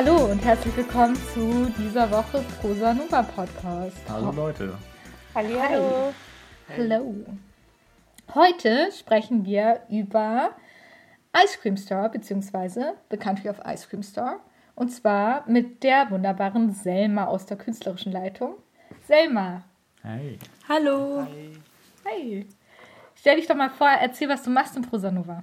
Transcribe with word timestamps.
Hallo 0.00 0.26
und 0.26 0.44
herzlich 0.44 0.76
willkommen 0.76 1.16
zu 1.34 1.72
dieser 1.76 2.08
Woche 2.12 2.44
Prosa 2.60 2.94
Nova 2.94 3.20
Podcast. 3.20 3.96
Hallo 4.08 4.30
Leute. 4.30 4.78
Hallo. 5.34 6.14
Hallo. 6.68 7.14
Heute 8.32 8.92
sprechen 8.96 9.44
wir 9.44 9.80
über 9.90 10.50
Ice 11.44 11.58
Cream 11.60 11.76
Store, 11.76 12.08
beziehungsweise 12.10 12.94
The 13.10 13.16
Country 13.16 13.48
of 13.48 13.56
Ice 13.66 13.88
Cream 13.88 14.04
Store. 14.04 14.36
Und 14.76 14.90
zwar 14.90 15.42
mit 15.48 15.82
der 15.82 16.08
wunderbaren 16.12 16.72
Selma 16.72 17.24
aus 17.24 17.46
der 17.46 17.56
künstlerischen 17.56 18.12
Leitung. 18.12 18.54
Selma. 19.08 19.64
Hey. 20.04 20.38
Hallo. 20.68 21.26
Hi. 22.04 22.46
Stell 23.16 23.34
dich 23.34 23.48
doch 23.48 23.56
mal 23.56 23.70
vor, 23.70 23.88
erzähl, 23.88 24.28
was 24.28 24.44
du 24.44 24.50
machst 24.50 24.76
in 24.76 24.82
Prosa 24.82 25.10
Nova. 25.10 25.42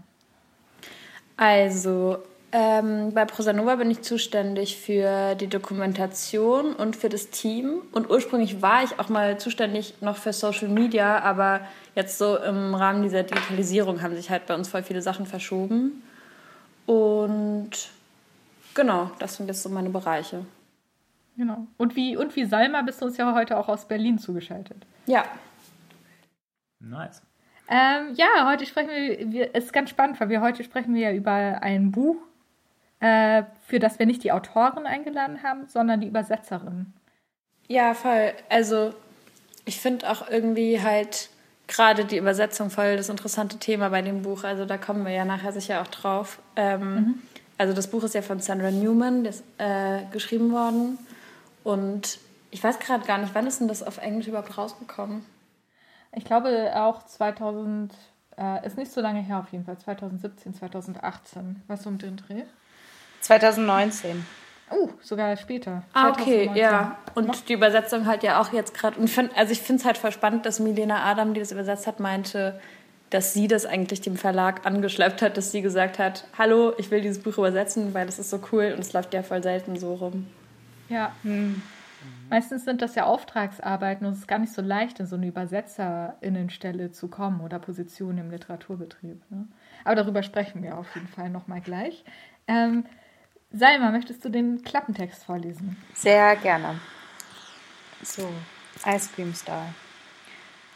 Also, 1.35 2.23
ähm, 2.57 3.13
bei 3.13 3.25
Prosanova 3.25 3.75
bin 3.75 3.91
ich 3.91 4.01
zuständig 4.01 4.77
für 4.77 5.35
die 5.35 5.47
Dokumentation 5.47 6.73
und 6.73 6.95
für 6.95 7.09
das 7.09 7.29
Team. 7.29 7.81
Und 7.91 8.09
ursprünglich 8.09 8.61
war 8.61 8.81
ich 8.81 8.97
auch 8.97 9.09
mal 9.09 9.37
zuständig 9.37 9.95
noch 9.99 10.15
für 10.15 10.31
Social 10.31 10.69
Media, 10.69 11.19
aber 11.19 11.59
jetzt 11.95 12.17
so 12.17 12.37
im 12.37 12.73
Rahmen 12.73 13.03
dieser 13.03 13.23
Digitalisierung 13.23 14.01
haben 14.01 14.15
sich 14.15 14.29
halt 14.29 14.45
bei 14.45 14.55
uns 14.55 14.69
voll 14.69 14.83
viele 14.83 15.01
Sachen 15.01 15.25
verschoben. 15.25 16.01
Und 16.85 17.71
genau, 18.73 19.11
das 19.19 19.35
sind 19.35 19.47
jetzt 19.47 19.61
so 19.61 19.67
meine 19.67 19.89
Bereiche. 19.89 20.45
Genau. 21.35 21.67
Und 21.75 21.97
wie, 21.97 22.15
und 22.15 22.37
wie 22.37 22.45
Salma 22.45 22.83
bist 22.83 23.01
du 23.01 23.05
uns 23.07 23.17
ja 23.17 23.35
heute 23.35 23.57
auch 23.57 23.67
aus 23.67 23.85
Berlin 23.85 24.17
zugeschaltet. 24.17 24.77
Ja. 25.07 25.25
Nice. 26.79 27.21
Ähm, 27.67 28.13
ja, 28.15 28.49
heute 28.49 28.65
sprechen 28.65 28.91
wir, 28.91 29.31
wir, 29.33 29.49
es 29.51 29.65
ist 29.65 29.73
ganz 29.73 29.89
spannend, 29.89 30.21
weil 30.21 30.29
wir 30.29 30.39
heute 30.39 30.63
sprechen 30.63 30.95
wir 30.95 31.09
ja 31.09 31.13
über 31.13 31.33
ein 31.33 31.91
Buch, 31.91 32.15
äh, 32.99 33.43
für 33.67 33.79
das 33.79 33.99
wir 33.99 34.05
nicht 34.05 34.23
die 34.23 34.31
Autorin 34.31 34.85
eingeladen 34.85 35.43
haben, 35.43 35.67
sondern 35.67 36.01
die 36.01 36.07
Übersetzerin. 36.07 36.93
Ja, 37.67 37.93
voll. 37.93 38.33
Also 38.49 38.93
ich 39.65 39.79
finde 39.79 40.09
auch 40.09 40.29
irgendwie 40.29 40.81
halt 40.81 41.29
gerade 41.67 42.05
die 42.05 42.17
Übersetzung 42.17 42.69
voll 42.69 42.97
das 42.97 43.09
interessante 43.09 43.57
Thema 43.57 43.89
bei 43.89 44.01
dem 44.01 44.21
Buch. 44.21 44.43
Also 44.43 44.65
da 44.65 44.77
kommen 44.77 45.05
wir 45.05 45.11
ja 45.11 45.25
nachher 45.25 45.51
sicher 45.51 45.81
auch 45.81 45.87
drauf. 45.87 46.39
Ähm, 46.55 46.95
mhm. 46.95 47.21
Also 47.57 47.73
das 47.73 47.87
Buch 47.87 48.03
ist 48.03 48.15
ja 48.15 48.21
von 48.21 48.39
Sandra 48.39 48.71
Newman 48.71 49.23
das, 49.23 49.43
äh, 49.57 50.03
geschrieben 50.11 50.51
worden. 50.51 50.99
Und 51.63 52.19
ich 52.51 52.63
weiß 52.63 52.79
gerade 52.79 53.05
gar 53.05 53.17
nicht, 53.17 53.33
wann 53.33 53.47
ist 53.47 53.59
denn 53.59 53.67
das 53.67 53.81
auf 53.81 53.97
Englisch 53.97 54.27
überhaupt 54.27 54.57
rausgekommen? 54.57 55.25
Ich 56.13 56.23
glaube 56.23 56.71
auch 56.75 57.05
2000, 57.05 57.93
äh, 58.37 58.65
ist 58.65 58.77
nicht 58.77 58.91
so 58.91 59.01
lange 59.01 59.21
her 59.21 59.39
auf 59.39 59.51
jeden 59.51 59.65
Fall, 59.65 59.77
2017, 59.77 60.53
2018. 60.53 61.63
Was 61.67 61.85
um 61.85 61.97
den 61.97 62.17
Dreh? 62.17 62.43
2019. 63.25 64.25
Oh, 64.71 64.89
sogar 65.01 65.35
später. 65.37 65.83
Ah, 65.93 66.09
okay, 66.09 66.51
ja. 66.53 66.97
Und 67.15 67.49
die 67.49 67.53
Übersetzung 67.53 68.05
halt 68.05 68.23
ja 68.23 68.39
auch 68.39 68.53
jetzt 68.53 68.73
gerade. 68.73 68.99
Und 68.99 69.09
find, 69.09 69.35
also 69.35 69.51
ich 69.51 69.61
finde 69.61 69.79
es 69.79 69.85
halt 69.85 69.97
voll 69.97 70.11
spannend, 70.11 70.45
dass 70.45 70.59
Milena 70.59 71.03
Adam, 71.03 71.33
die 71.33 71.39
das 71.39 71.51
übersetzt 71.51 71.87
hat, 71.87 71.99
meinte, 71.99 72.59
dass 73.09 73.33
sie 73.33 73.47
das 73.47 73.65
eigentlich 73.65 74.01
dem 74.01 74.15
Verlag 74.15 74.65
angeschleppt 74.65 75.21
hat, 75.21 75.37
dass 75.37 75.51
sie 75.51 75.61
gesagt 75.61 75.97
hat, 75.97 76.25
hallo, 76.37 76.73
ich 76.77 76.91
will 76.91 77.01
dieses 77.01 77.21
Buch 77.21 77.37
übersetzen, 77.37 77.93
weil 77.93 78.05
das 78.05 78.19
ist 78.19 78.29
so 78.29 78.39
cool 78.51 78.73
und 78.73 78.79
es 78.79 78.93
läuft 78.93 79.13
ja 79.13 79.23
voll 79.23 79.41
selten 79.41 79.77
so 79.77 79.93
rum. 79.95 80.27
Ja. 80.89 81.11
Hm. 81.23 81.61
Meistens 82.29 82.65
sind 82.65 82.81
das 82.81 82.95
ja 82.95 83.05
Auftragsarbeiten 83.05 84.05
und 84.05 84.13
es 84.13 84.19
ist 84.19 84.27
gar 84.27 84.39
nicht 84.39 84.53
so 84.53 84.61
leicht, 84.61 84.99
in 84.99 85.07
so 85.07 85.15
eine 85.15 85.27
Übersetzerinnenstelle 85.27 86.91
zu 86.91 87.07
kommen 87.07 87.41
oder 87.41 87.57
Position 87.57 88.17
im 88.17 88.29
Literaturbetrieb. 88.29 89.21
Ne? 89.31 89.47
Aber 89.83 89.95
darüber 89.95 90.21
sprechen 90.21 90.61
wir 90.61 90.77
auf 90.77 90.93
jeden 90.95 91.07
Fall 91.07 91.29
nochmal 91.29 91.61
gleich. 91.61 92.03
Ähm, 92.47 92.85
Salma, 93.51 93.91
möchtest 93.91 94.25
du 94.25 94.29
den 94.29 94.63
Klappentext 94.63 95.23
vorlesen? 95.23 95.77
Sehr 95.93 96.35
gerne. 96.35 96.79
So, 98.01 98.29
Ice 98.85 99.09
Cream 99.15 99.33
Star. 99.33 99.73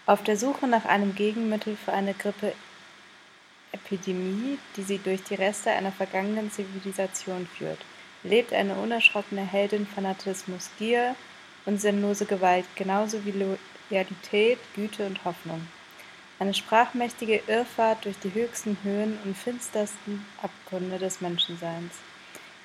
Auf 0.06 0.24
der 0.24 0.38
Suche 0.38 0.68
nach 0.68 0.86
einem 0.86 1.14
Gegenmittel 1.14 1.76
für 1.76 1.92
eine 1.94 2.14
Grippeepidemie, 2.14 4.58
die 4.78 4.84
sie 4.84 4.98
durch 4.98 5.24
die 5.24 5.36
Reste 5.36 5.72
einer 5.72 5.92
vergangenen 5.92 6.52
Zivilisation 6.52 7.48
führt, 7.48 7.80
lebt 8.24 8.54
eine 8.54 8.76
unerschrockene 8.76 9.42
Heldin 9.42 9.86
Fanatismus, 9.86 10.70
Gier 10.78 11.16
und 11.66 11.82
sinnlose 11.82 12.26
Gewalt, 12.26 12.66
genauso 12.76 13.26
wie 13.26 13.58
Loyalität, 13.92 14.60
Güte 14.74 15.06
und 15.06 15.26
Hoffnung. 15.26 15.68
Eine 16.40 16.54
sprachmächtige 16.54 17.42
Irrfahrt 17.48 18.06
durch 18.06 18.18
die 18.20 18.34
höchsten 18.34 18.78
Höhen 18.84 19.18
und 19.26 19.38
finstersten 19.38 20.26
Abgründe 20.42 20.98
des 20.98 21.20
Menschenseins. 21.20 21.96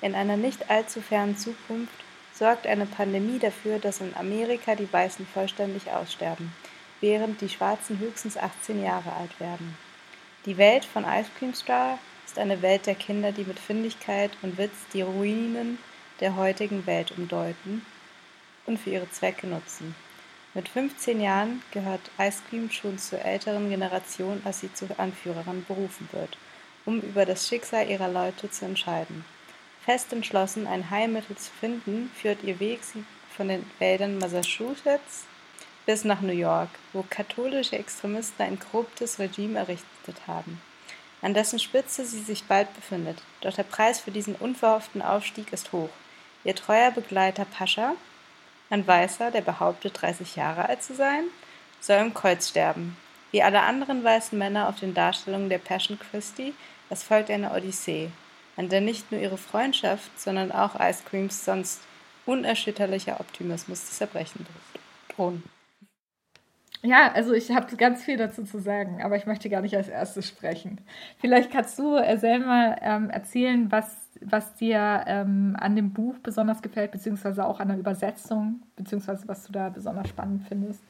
In 0.05 0.13
einer 0.13 0.37
nicht 0.37 0.69
allzu 0.69 1.01
fernen 1.01 1.35
Zukunft 1.35 1.95
sorgt 2.31 2.67
eine 2.67 2.85
Pandemie 2.85 3.39
dafür, 3.39 3.79
dass 3.79 4.01
in 4.01 4.15
Amerika 4.15 4.75
die 4.75 4.93
Weißen 4.93 5.25
vollständig 5.25 5.89
aussterben, 5.89 6.53
während 7.01 7.41
die 7.41 7.49
Schwarzen 7.49 7.97
höchstens 7.97 8.37
18 8.37 8.83
Jahre 8.83 9.13
alt 9.13 9.39
werden. 9.39 9.75
Die 10.45 10.57
Welt 10.57 10.85
von 10.85 11.05
Ice 11.05 11.31
Cream 11.39 11.55
Star 11.55 11.97
ist 12.23 12.37
eine 12.37 12.61
Welt 12.61 12.85
der 12.85 12.93
Kinder, 12.93 13.31
die 13.31 13.45
mit 13.45 13.57
Findigkeit 13.57 14.29
und 14.43 14.59
Witz 14.59 14.75
die 14.93 15.01
Ruinen 15.01 15.79
der 16.19 16.35
heutigen 16.35 16.85
Welt 16.85 17.11
umdeuten 17.17 17.83
und 18.67 18.79
für 18.79 18.91
ihre 18.91 19.09
Zwecke 19.09 19.47
nutzen. 19.47 19.95
Mit 20.53 20.69
15 20.69 21.19
Jahren 21.19 21.63
gehört 21.71 22.11
Ice 22.19 22.43
Cream 22.47 22.69
schon 22.69 22.99
zur 22.99 23.25
älteren 23.25 23.71
Generation, 23.71 24.39
als 24.45 24.59
sie 24.59 24.71
zur 24.71 24.99
Anführerin 24.99 25.65
berufen 25.67 26.07
wird, 26.11 26.37
um 26.85 27.01
über 27.01 27.25
das 27.25 27.47
Schicksal 27.47 27.89
ihrer 27.89 28.07
Leute 28.07 28.51
zu 28.51 28.65
entscheiden. 28.65 29.25
Fest 29.85 30.11
entschlossen, 30.11 30.65
ein 30.65 30.89
Heilmittel 30.89 31.35
zu 31.37 31.51
finden, 31.59 32.11
führt 32.15 32.43
ihr 32.43 32.59
Weg 32.59 32.83
sie 32.83 33.05
von 33.37 33.47
den 33.49 33.63
Wäldern 33.77 34.17
Massachusetts 34.17 35.25
bis 35.85 36.03
nach 36.03 36.21
New 36.21 36.33
York, 36.33 36.69
wo 36.91 37.05
katholische 37.07 37.77
Extremisten 37.77 38.43
ein 38.43 38.59
korruptes 38.59 39.19
Regime 39.19 39.59
errichtet 39.59 40.25
haben, 40.25 40.59
an 41.21 41.35
dessen 41.35 41.59
Spitze 41.59 42.03
sie 42.03 42.21
sich 42.21 42.45
bald 42.45 42.73
befindet. 42.73 43.21
Doch 43.41 43.53
der 43.53 43.61
Preis 43.61 43.99
für 43.99 44.09
diesen 44.09 44.33
unverhofften 44.33 45.03
Aufstieg 45.03 45.53
ist 45.53 45.71
hoch. 45.71 45.91
Ihr 46.43 46.55
treuer 46.55 46.89
Begleiter 46.89 47.45
Pascha, 47.45 47.93
ein 48.71 48.87
Weißer, 48.87 49.29
der 49.29 49.41
behauptet, 49.41 50.01
30 50.01 50.35
Jahre 50.35 50.67
alt 50.67 50.81
zu 50.81 50.95
sein, 50.95 51.25
soll 51.79 51.97
im 51.97 52.15
Kreuz 52.15 52.49
sterben. 52.49 52.97
Wie 53.29 53.43
alle 53.43 53.61
anderen 53.61 54.03
weißen 54.03 54.35
Männer 54.35 54.67
auf 54.67 54.79
den 54.79 54.95
Darstellungen 54.95 55.49
der 55.49 55.59
Passion 55.59 55.99
Christi, 55.99 56.55
es 56.89 57.03
folgt 57.03 57.29
eine 57.29 57.51
Odyssee, 57.51 58.09
an 58.57 58.69
der 58.69 58.81
nicht 58.81 59.11
nur 59.11 59.21
ihre 59.21 59.37
Freundschaft, 59.37 60.19
sondern 60.19 60.51
auch 60.51 60.79
Ice 60.79 61.03
Creams 61.09 61.45
sonst 61.45 61.81
unerschütterlicher 62.25 63.19
Optimismus 63.19 63.85
zu 63.85 63.93
zerbrechen 63.93 64.45
drohen. 65.15 65.43
Ja, 66.81 67.11
also 67.13 67.33
ich 67.33 67.51
habe 67.51 67.75
ganz 67.77 68.03
viel 68.03 68.17
dazu 68.17 68.43
zu 68.43 68.59
sagen, 68.59 69.01
aber 69.01 69.15
ich 69.15 69.25
möchte 69.25 69.49
gar 69.49 69.61
nicht 69.61 69.75
als 69.75 69.87
erstes 69.87 70.27
sprechen. 70.27 70.81
Vielleicht 71.19 71.51
kannst 71.51 71.79
du 71.79 71.95
äh, 71.95 72.17
selber 72.17 72.75
ähm, 72.81 73.09
erzählen, 73.09 73.71
was, 73.71 73.95
was 74.21 74.55
dir 74.55 75.03
ähm, 75.07 75.55
an 75.59 75.75
dem 75.75 75.93
Buch 75.93 76.15
besonders 76.21 76.61
gefällt, 76.61 76.91
beziehungsweise 76.91 77.45
auch 77.45 77.59
an 77.59 77.69
der 77.69 77.79
Übersetzung, 77.79 78.61
beziehungsweise 78.75 79.27
was 79.27 79.45
du 79.45 79.51
da 79.51 79.69
besonders 79.69 80.09
spannend 80.09 80.43
findest. 80.47 80.81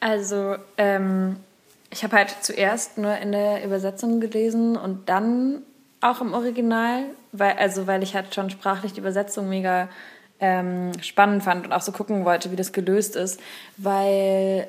Also, 0.00 0.56
ähm, 0.76 1.36
ich 1.90 2.04
habe 2.04 2.16
halt 2.16 2.30
zuerst 2.40 2.98
nur 2.98 3.16
in 3.16 3.32
der 3.32 3.64
Übersetzung 3.64 4.20
gelesen 4.20 4.76
und 4.76 5.08
dann 5.08 5.62
auch 6.02 6.20
im 6.20 6.34
Original, 6.34 7.04
weil, 7.32 7.52
also 7.52 7.86
weil 7.86 8.02
ich 8.02 8.14
halt 8.14 8.34
schon 8.34 8.50
sprachlich 8.50 8.92
die 8.92 9.00
Übersetzung 9.00 9.48
mega 9.48 9.88
ähm, 10.40 10.92
spannend 11.00 11.44
fand 11.44 11.64
und 11.64 11.72
auch 11.72 11.80
so 11.80 11.92
gucken 11.92 12.24
wollte, 12.24 12.50
wie 12.50 12.56
das 12.56 12.72
gelöst 12.72 13.16
ist, 13.16 13.40
weil 13.76 14.68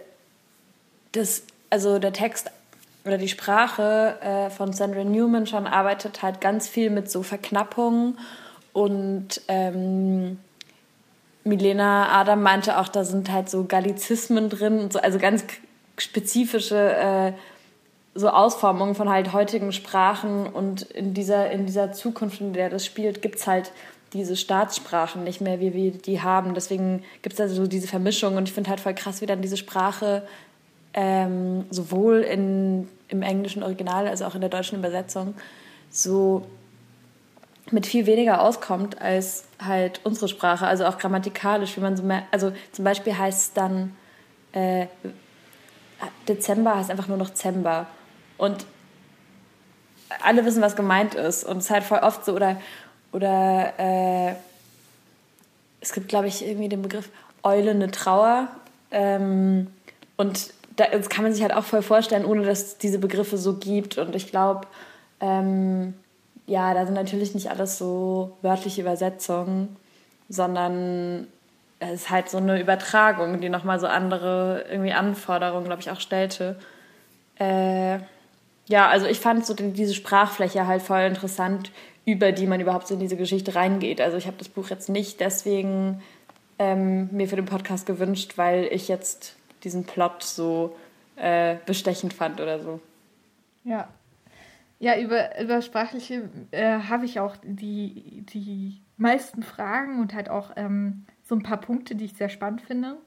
das, 1.11 1.43
also 1.69 1.99
der 1.99 2.13
Text 2.13 2.51
oder 3.05 3.17
die 3.17 3.27
Sprache 3.27 4.17
äh, 4.21 4.49
von 4.49 4.71
Sandra 4.71 5.03
Newman 5.03 5.47
schon 5.47 5.67
arbeitet 5.67 6.21
halt 6.21 6.39
ganz 6.39 6.69
viel 6.69 6.89
mit 6.89 7.09
so 7.09 7.23
Verknappungen 7.23 8.17
und 8.71 9.41
ähm, 9.47 10.39
Milena 11.43 12.19
Adam 12.19 12.41
meinte 12.41 12.77
auch, 12.77 12.87
da 12.87 13.03
sind 13.03 13.31
halt 13.31 13.49
so 13.49 13.65
Gallizismen 13.65 14.49
drin 14.49 14.79
und 14.79 14.93
so, 14.93 14.99
also 14.99 15.19
ganz 15.19 15.43
spezifische 15.97 16.77
äh, 16.77 17.33
so 18.15 18.29
Ausformungen 18.29 18.95
von 18.95 19.09
halt 19.09 19.33
heutigen 19.33 19.71
Sprachen 19.71 20.45
und 20.45 20.83
in 20.83 21.13
dieser, 21.13 21.49
in 21.51 21.65
dieser 21.65 21.93
Zukunft, 21.93 22.41
in 22.41 22.53
der 22.53 22.69
das 22.69 22.85
spielt, 22.85 23.21
gibt 23.21 23.37
es 23.37 23.47
halt 23.47 23.71
diese 24.13 24.35
Staatssprachen 24.35 25.23
nicht 25.23 25.41
mehr, 25.41 25.59
wie 25.59 25.73
wir 25.73 25.91
die 25.91 26.21
haben. 26.21 26.53
Deswegen 26.53 27.03
gibt 27.23 27.33
es 27.33 27.37
da 27.37 27.47
so 27.47 27.65
diese 27.65 27.87
Vermischung 27.87 28.37
und 28.37 28.47
ich 28.47 28.53
finde 28.53 28.69
halt 28.69 28.79
voll 28.79 28.93
krass, 28.93 29.21
wie 29.21 29.25
dann 29.25 29.41
diese 29.41 29.57
Sprache 29.57 30.21
ähm, 30.93 31.65
sowohl 31.71 32.19
in, 32.19 32.87
im 33.07 33.23
englischen 33.23 33.63
Original 33.63 34.07
als 34.07 34.21
auch 34.21 34.35
in 34.35 34.41
der 34.41 34.51
deutschen 34.51 34.77
Übersetzung 34.77 35.33
so 35.89 36.45
mit 37.71 37.87
viel 37.87 38.05
weniger 38.05 38.41
auskommt 38.41 39.01
als 39.01 39.45
halt 39.59 40.01
unsere 40.03 40.27
Sprache, 40.27 40.67
also 40.67 40.85
auch 40.85 40.99
grammatikalisch, 40.99 41.75
wie 41.77 41.81
man 41.81 41.97
so 41.97 42.03
mehr, 42.03 42.23
also 42.29 42.51
zum 42.71 42.85
Beispiel 42.85 43.17
heißt 43.17 43.41
es 43.41 43.53
dann 43.53 43.95
äh, 44.51 44.85
Dezember 46.27 46.75
heißt 46.75 46.91
einfach 46.91 47.07
nur 47.07 47.17
noch 47.17 47.33
Zember 47.33 47.87
und 48.43 48.65
alle 50.21 50.45
wissen, 50.45 50.61
was 50.61 50.75
gemeint 50.75 51.15
ist. 51.15 51.43
Und 51.43 51.57
es 51.57 51.65
ist 51.65 51.69
halt 51.71 51.83
voll 51.83 51.99
oft 51.99 52.25
so, 52.25 52.33
oder 52.33 52.57
oder 53.11 53.73
äh, 53.77 54.33
es 55.79 55.93
gibt, 55.93 56.07
glaube 56.07 56.27
ich, 56.27 56.45
irgendwie 56.45 56.69
den 56.69 56.81
Begriff 56.81 57.09
Eulende 57.43 57.91
Trauer. 57.91 58.47
Ähm, 58.91 59.67
und 60.17 60.53
da, 60.75 60.85
das 60.87 61.09
kann 61.09 61.23
man 61.23 61.33
sich 61.33 61.43
halt 61.43 61.53
auch 61.53 61.63
voll 61.63 61.81
vorstellen, 61.83 62.25
ohne 62.25 62.43
dass 62.43 62.63
es 62.63 62.77
diese 62.77 62.99
Begriffe 62.99 63.37
so 63.37 63.57
gibt. 63.57 63.97
Und 63.97 64.15
ich 64.15 64.27
glaube, 64.27 64.67
ähm, 65.19 65.93
ja, 66.47 66.73
da 66.73 66.85
sind 66.85 66.95
natürlich 66.95 67.35
nicht 67.35 67.51
alles 67.51 67.77
so 67.77 68.37
wörtliche 68.41 68.81
Übersetzungen, 68.81 69.75
sondern 70.29 71.27
es 71.79 72.03
ist 72.03 72.09
halt 72.09 72.29
so 72.29 72.37
eine 72.37 72.59
Übertragung, 72.59 73.41
die 73.41 73.49
nochmal 73.49 73.79
so 73.79 73.87
andere 73.87 74.65
irgendwie 74.69 74.93
Anforderungen, 74.93 75.65
glaube 75.65 75.81
ich, 75.81 75.91
auch 75.91 75.99
stellte. 75.99 76.57
Äh, 77.37 77.99
ja, 78.67 78.87
also 78.87 79.05
ich 79.05 79.19
fand 79.19 79.45
so 79.45 79.53
diese 79.53 79.93
Sprachfläche 79.93 80.67
halt 80.67 80.81
voll 80.81 81.01
interessant, 81.01 81.71
über 82.05 82.31
die 82.31 82.47
man 82.47 82.61
überhaupt 82.61 82.87
so 82.87 82.93
in 82.93 82.99
diese 82.99 83.17
Geschichte 83.17 83.55
reingeht. 83.55 84.01
Also 84.01 84.17
ich 84.17 84.27
habe 84.27 84.37
das 84.37 84.49
Buch 84.49 84.69
jetzt 84.69 84.89
nicht 84.89 85.19
deswegen 85.19 86.01
ähm, 86.59 87.09
mir 87.11 87.27
für 87.27 87.35
den 87.35 87.45
Podcast 87.45 87.85
gewünscht, 87.85 88.33
weil 88.37 88.67
ich 88.71 88.87
jetzt 88.87 89.35
diesen 89.63 89.85
Plot 89.85 90.23
so 90.23 90.75
äh, 91.15 91.57
bestechend 91.65 92.13
fand 92.13 92.41
oder 92.41 92.59
so. 92.59 92.79
Ja. 93.63 93.87
Ja, 94.79 94.99
über, 94.99 95.39
über 95.39 95.61
sprachliche 95.61 96.29
äh, 96.51 96.79
habe 96.79 97.05
ich 97.05 97.19
auch 97.19 97.37
die, 97.41 98.25
die 98.33 98.81
meisten 98.97 99.43
Fragen 99.43 100.01
und 100.01 100.13
halt 100.13 100.29
auch 100.29 100.51
ähm, 100.57 101.05
so 101.23 101.35
ein 101.35 101.43
paar 101.43 101.61
Punkte, 101.61 101.95
die 101.95 102.05
ich 102.05 102.13
sehr 102.13 102.29
spannend 102.29 102.61
finde. 102.61 102.97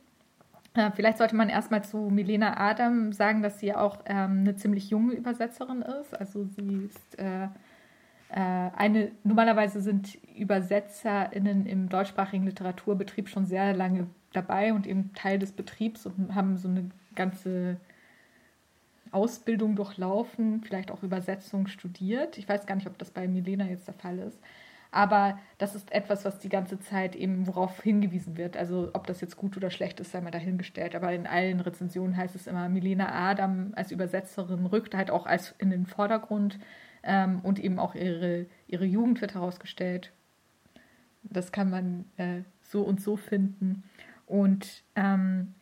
Äh, 0.77 0.91
vielleicht 0.93 1.19
sollte 1.19 1.35
man 1.35 1.49
erstmal 1.49 1.83
zu 1.83 1.97
Milena 2.11 2.59
Adam 2.59 3.13
sagen, 3.13 3.43
dass 3.43 3.59
sie 3.59 3.75
auch 3.75 3.99
ähm, 4.05 4.41
eine 4.41 4.57
ziemlich 4.57 4.91
junge 4.91 5.15
Übersetzerin 5.15 5.83
ist. 5.83 6.19
Also 6.19 6.45
sie 6.45 6.85
ist 6.87 7.19
äh, 7.19 7.45
äh, 8.29 8.71
eine, 8.77 9.11
normalerweise 9.25 9.81
sind 9.81 10.19
ÜbersetzerInnen 10.39 11.67
im 11.67 11.89
deutschsprachigen 11.89 12.45
Literaturbetrieb 12.45 13.29
schon 13.29 13.47
sehr 13.47 13.75
lange 13.75 14.07
dabei 14.33 14.75
und 14.75 14.87
eben 14.87 15.15
Teil 15.15 15.39
des 15.39 15.53
Betriebs 15.53 16.05
und 16.07 16.35
haben 16.35 16.59
so 16.59 16.69
eine 16.69 16.91
ganze 17.15 17.79
Ausbildung 19.13 19.77
durchlaufen, 19.77 20.63
vielleicht 20.63 20.91
auch 20.91 21.03
Übersetzung 21.03 21.69
studiert. 21.69 22.37
Ich 22.37 22.47
weiß 22.47 22.67
gar 22.67 22.75
nicht, 22.75 22.87
ob 22.87 22.99
das 22.99 23.11
bei 23.11 23.27
Milena 23.27 23.65
jetzt 23.65 23.87
der 23.87 23.95
Fall 23.95 24.19
ist. 24.19 24.39
Aber 24.91 25.39
das 25.59 25.75
ist 25.75 25.93
etwas, 25.93 26.25
was 26.25 26.39
die 26.39 26.49
ganze 26.49 26.79
Zeit 26.79 27.17
eben 27.17 27.47
worauf 27.47 27.83
hingewiesen 27.83 28.37
wird. 28.37 28.57
Also 28.57 28.91
ob 28.93 29.07
das 29.07 29.21
jetzt 29.21 29.37
gut 29.37 29.57
oder 29.57 29.71
schlecht 29.71 30.01
ist, 30.01 30.13
sei 30.13 30.21
mal 30.21 30.31
dahingestellt. 30.31 30.95
Aber 30.95 31.13
in 31.13 31.27
allen 31.27 31.61
Rezensionen 31.61 32.17
heißt 32.17 32.35
es 32.35 32.47
immer, 32.47 32.69
Milena 32.69 33.13
Adam 33.13 33.73
als 33.77 33.91
Übersetzerin 33.91 34.67
rückt 34.67 34.95
halt 34.95 35.11
auch 35.11 35.27
als 35.27 35.55
in 35.59 35.71
den 35.71 35.87
Vordergrund 35.87 36.59
ähm, 37.03 37.41
und 37.43 37.59
eben 37.59 37.79
auch 37.79 37.95
ihre, 37.95 38.47
ihre 38.69 38.85
Jugend 38.85 39.21
wird 39.21 39.35
herausgestellt. 39.35 40.13
Das 41.23 41.53
kann 41.53 41.71
man 41.71 42.05
äh, 42.17 42.43
so 42.63 42.83
und 42.83 43.01
so 43.01 43.17
finden. 43.17 43.85
Und 44.27 44.83
ähm, 44.95 45.55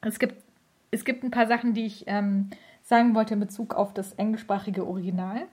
es, 0.00 0.18
gibt, 0.18 0.42
es 0.90 1.04
gibt 1.04 1.24
ein 1.24 1.30
paar 1.30 1.46
Sachen, 1.46 1.74
die 1.74 1.86
ich 1.86 2.04
ähm, 2.06 2.50
sagen 2.82 3.14
wollte 3.14 3.34
in 3.34 3.40
Bezug 3.40 3.74
auf 3.74 3.94
das 3.94 4.12
englischsprachige 4.14 4.86
Original. 4.86 5.46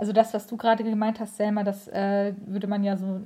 Also 0.00 0.14
das, 0.14 0.32
was 0.32 0.46
du 0.46 0.56
gerade 0.56 0.82
gemeint 0.82 1.20
hast, 1.20 1.36
Selma, 1.36 1.62
das 1.62 1.86
äh, 1.88 2.32
würde 2.46 2.66
man 2.66 2.82
ja 2.82 2.96
so, 2.96 3.20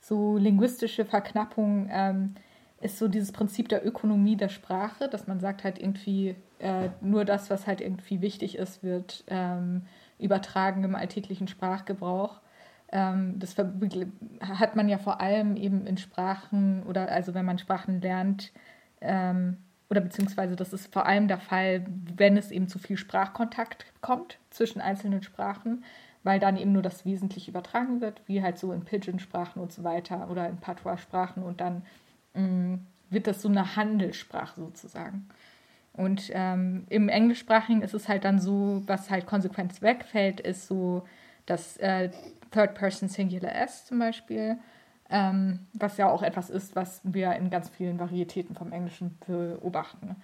so 0.00 0.38
linguistische 0.38 1.04
Verknappung 1.04 1.90
ähm, 1.92 2.36
ist 2.80 2.98
so 2.98 3.06
dieses 3.06 3.32
Prinzip 3.32 3.68
der 3.68 3.86
Ökonomie 3.86 4.34
der 4.34 4.48
Sprache, 4.48 5.10
dass 5.10 5.26
man 5.26 5.40
sagt 5.40 5.62
halt 5.62 5.78
irgendwie, 5.78 6.36
äh, 6.58 6.88
nur 7.02 7.26
das, 7.26 7.50
was 7.50 7.66
halt 7.66 7.82
irgendwie 7.82 8.22
wichtig 8.22 8.56
ist, 8.56 8.82
wird 8.82 9.24
ähm, 9.26 9.82
übertragen 10.18 10.84
im 10.84 10.94
alltäglichen 10.94 11.48
Sprachgebrauch. 11.48 12.40
Ähm, 12.90 13.38
das 13.38 13.58
hat 13.58 14.76
man 14.76 14.88
ja 14.88 14.96
vor 14.96 15.20
allem 15.20 15.54
eben 15.54 15.86
in 15.86 15.98
Sprachen 15.98 16.82
oder 16.84 17.10
also 17.10 17.34
wenn 17.34 17.44
man 17.44 17.58
Sprachen 17.58 18.00
lernt, 18.00 18.52
ähm, 19.02 19.58
oder 19.90 20.00
beziehungsweise 20.00 20.54
das 20.56 20.72
ist 20.72 20.92
vor 20.92 21.06
allem 21.06 21.26
der 21.26 21.40
Fall, 21.40 21.84
wenn 22.16 22.36
es 22.36 22.52
eben 22.52 22.68
zu 22.68 22.78
viel 22.78 22.96
Sprachkontakt 22.96 23.86
kommt 24.00 24.38
zwischen 24.50 24.80
einzelnen 24.80 25.22
Sprachen, 25.22 25.84
weil 26.22 26.38
dann 26.38 26.56
eben 26.56 26.72
nur 26.72 26.82
das 26.82 27.04
Wesentliche 27.04 27.50
übertragen 27.50 28.00
wird, 28.00 28.22
wie 28.26 28.42
halt 28.42 28.58
so 28.58 28.72
in 28.72 28.84
Pidgin-Sprachen 28.84 29.60
und 29.60 29.72
so 29.72 29.82
weiter 29.82 30.30
oder 30.30 30.48
in 30.48 30.58
Patois-Sprachen 30.58 31.42
und 31.42 31.60
dann 31.60 31.82
mh, 32.34 32.42
mm, 32.42 32.86
wird 33.10 33.26
das 33.26 33.42
so 33.42 33.48
eine 33.48 33.74
Handelssprache 33.74 34.60
sozusagen. 34.60 35.28
Und 35.92 36.30
ähm, 36.32 36.86
im 36.88 37.08
Englischsprachigen 37.08 37.82
ist 37.82 37.94
es 37.94 38.08
halt 38.08 38.24
dann 38.24 38.38
so, 38.38 38.82
was 38.86 39.10
halt 39.10 39.26
konsequent 39.26 39.82
wegfällt, 39.82 40.38
ist 40.38 40.68
so 40.68 41.02
das 41.46 41.76
äh, 41.78 42.10
Third 42.52 42.74
Person 42.74 43.08
Singular 43.08 43.56
S 43.56 43.86
zum 43.86 43.98
Beispiel 43.98 44.58
ähm, 45.10 45.66
was 45.72 45.96
ja 45.96 46.08
auch 46.08 46.22
etwas 46.22 46.50
ist, 46.50 46.76
was 46.76 47.00
wir 47.02 47.32
in 47.32 47.50
ganz 47.50 47.68
vielen 47.68 47.98
Varietäten 47.98 48.54
vom 48.54 48.72
Englischen 48.72 49.18
beobachten. 49.26 50.16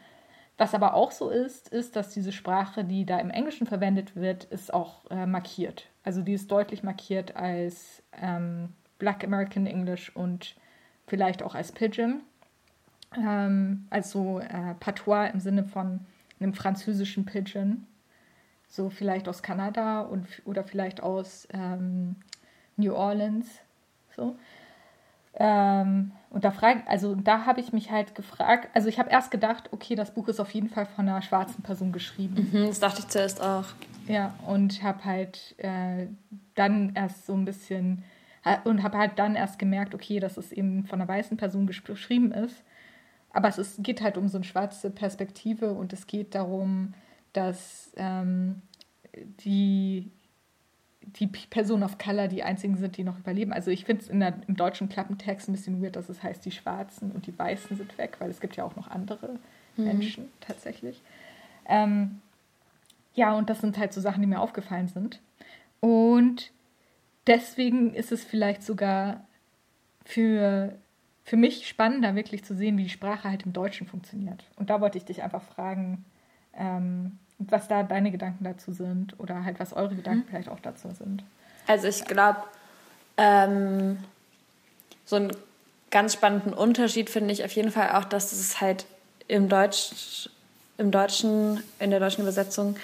Was 0.59 0.75
aber 0.75 0.95
auch 0.95 1.11
so 1.11 1.29
ist, 1.29 1.69
ist, 1.69 1.97
dass 1.97 2.11
diese 2.11 2.33
Sprache, 2.33 2.85
die 2.85 3.05
da 3.05 3.19
im 3.19 3.31
Englischen 3.31 3.67
verwendet 3.67 4.17
wird, 4.17 4.45
ist 4.45 4.73
auch 4.73 5.11
äh, 5.11 5.27
markiert. 5.27 5.87
Also 6.03 6.23
die 6.23 6.33
ist 6.33 6.51
deutlich 6.51 6.83
markiert 6.83 7.37
als 7.37 8.03
ähm, 8.13 8.73
Black 8.99 9.23
American 9.23 9.67
English 9.67 10.15
und 10.15 10.57
vielleicht 11.07 11.43
auch 11.43 11.55
als 11.55 11.73
Pidgin. 11.73 12.21
Ähm, 13.17 13.87
also 13.91 14.41
äh, 14.41 14.75
Patois 14.81 15.27
im 15.27 15.41
Sinne 15.41 15.65
von 15.65 16.01
einem 16.41 16.55
französischen 16.55 17.27
Pidgin. 17.27 17.87
So 18.69 18.89
vielleicht 18.89 19.29
aus 19.29 19.43
Kanada 19.43 20.01
und, 20.01 20.27
oder 20.45 20.65
vielleicht 20.65 21.03
aus 21.03 21.47
ähm, 21.53 22.17
New 22.77 22.95
Orleans. 22.95 23.47
So. 24.15 24.37
Ähm, 25.39 26.13
und 26.31 26.45
da 26.45 26.51
frage, 26.51 26.83
also 26.87 27.15
da 27.15 27.47
habe 27.47 27.61
ich 27.61 27.73
mich 27.73 27.91
halt 27.91 28.15
gefragt, 28.15 28.69
also 28.75 28.89
ich 28.89 28.99
habe 28.99 29.11
erst 29.11 29.31
gedacht, 29.31 29.71
okay, 29.73 29.95
das 29.95 30.13
Buch 30.13 30.29
ist 30.29 30.41
auf 30.41 30.51
jeden 30.53 30.69
Fall 30.69 30.87
von 30.87 31.09
einer 31.09 31.23
schwarzen 31.23 31.63
Person 31.63 31.93
geschrieben. 31.93 32.51
Mhm, 32.53 32.67
das 32.69 32.81
dachte 32.81 33.01
ich 33.01 33.09
zuerst 33.09 33.43
auch. 33.43 33.67
Ja, 34.09 34.35
und 34.47 34.83
habe 34.83 35.05
halt 35.05 35.55
äh, 35.59 36.07
dann 36.55 36.93
erst 36.95 37.27
so 37.27 37.35
ein 37.35 37.45
bisschen 37.45 38.05
und 38.65 38.83
habe 38.83 38.99
halt 38.99 39.19
dann 39.19 39.35
erst 39.35 39.59
gemerkt, 39.59 39.95
okay, 39.95 40.21
dass 40.21 40.37
es 40.37 40.53
eben 40.53 40.85
von 40.87 41.01
einer 41.01 41.09
weißen 41.09 41.37
Person 41.37 41.67
geschrieben 41.67 42.31
ist. 42.31 42.63
Aber 43.31 43.49
es 43.49 43.59
ist, 43.59 43.83
geht 43.83 44.01
halt 44.01 44.17
um 44.17 44.29
so 44.29 44.39
eine 44.39 44.45
schwarze 44.45 44.91
Perspektive 44.91 45.73
und 45.73 45.93
es 45.93 46.07
geht 46.07 46.35
darum, 46.35 46.95
dass 47.33 47.93
ähm, 47.97 48.63
die 49.41 50.11
die 51.07 51.27
Personen 51.27 51.83
of 51.83 51.99
Color 51.99 52.29
die 52.29 52.43
einzigen 52.43 52.77
sind, 52.77 52.97
die 52.97 53.05
noch 53.05 53.19
überleben. 53.19 53.53
Also 53.53 53.71
ich 53.71 53.85
finde 53.85 54.03
es 54.03 54.09
im 54.09 54.57
deutschen 54.57 54.89
Klappentext 54.89 55.49
ein 55.49 55.53
bisschen 55.53 55.83
weird, 55.83 55.97
dass 55.97 56.09
es 56.09 56.23
heißt, 56.23 56.45
die 56.45 56.51
Schwarzen 56.51 57.13
und 57.13 57.27
die 57.27 57.39
Weißen 57.39 57.77
sind 57.77 57.97
weg, 57.99 58.17
weil 58.19 58.31
es 58.31 58.41
gibt 58.41 58.57
ja 58.57 58.65
auch 58.65 58.77
noch 58.77 58.89
andere 58.89 59.39
mhm. 59.77 59.85
Menschen 59.85 60.29
tatsächlich. 60.41 61.01
Ähm, 61.67 62.21
ja, 63.15 63.35
und 63.35 63.49
das 63.49 63.61
sind 63.61 63.79
halt 63.79 63.93
so 63.93 64.01
Sachen, 64.01 64.21
die 64.21 64.27
mir 64.27 64.41
aufgefallen 64.41 64.89
sind. 64.89 65.21
Und 65.81 66.53
deswegen 67.27 67.95
ist 67.95 68.13
es 68.13 68.25
vielleicht 68.25 68.63
sogar 68.63 69.25
für, 70.05 70.77
für 71.25 71.37
mich 71.37 71.67
spannender, 71.67 72.15
wirklich 72.15 72.45
zu 72.45 72.55
sehen, 72.55 72.77
wie 72.79 72.85
die 72.85 72.91
Sprache 72.91 73.29
halt 73.29 73.45
im 73.45 73.53
Deutschen 73.53 73.87
funktioniert. 73.87 74.45
Und 74.57 74.71
da 74.71 74.81
wollte 74.81 74.99
ich 74.99 75.05
dich 75.05 75.23
einfach 75.23 75.43
fragen, 75.43 76.05
ähm, 76.55 77.19
was 77.39 77.69
da 77.69 77.83
deine 77.83 78.11
Gedanken 78.11 78.45
dazu 78.45 78.73
sind 78.73 79.19
oder 79.19 79.45
halt 79.45 79.61
was 79.61 79.73
eure 79.73 79.95
Gedanken 79.95 80.21
mhm. 80.21 80.29
vielleicht 80.29 80.49
auch 80.49 80.61
dazu 80.61 80.89
sind. 80.97 81.23
Also 81.67 81.89
ich 81.89 82.05
glaube, 82.05 82.41
ähm, 83.17 83.99
so 85.05 85.17
einen 85.17 85.33
ganz 85.91 86.15
spannenden 86.15 86.53
Unterschied 86.53 87.11
finde 87.11 87.33
ich 87.33 87.45
auf 87.45 87.53
jeden 87.53 87.71
Fall 87.71 87.91
auch, 87.93 88.05
dass 88.05 88.33
es 88.33 88.61
halt 88.61 88.87
im 89.29 89.49
Deutsch, 89.49 90.29
im 90.79 90.91
Deutschen, 90.91 91.63
in 91.79 91.91
der 91.91 92.01
deutschen 92.01 92.23
Übersetzung 92.23 92.77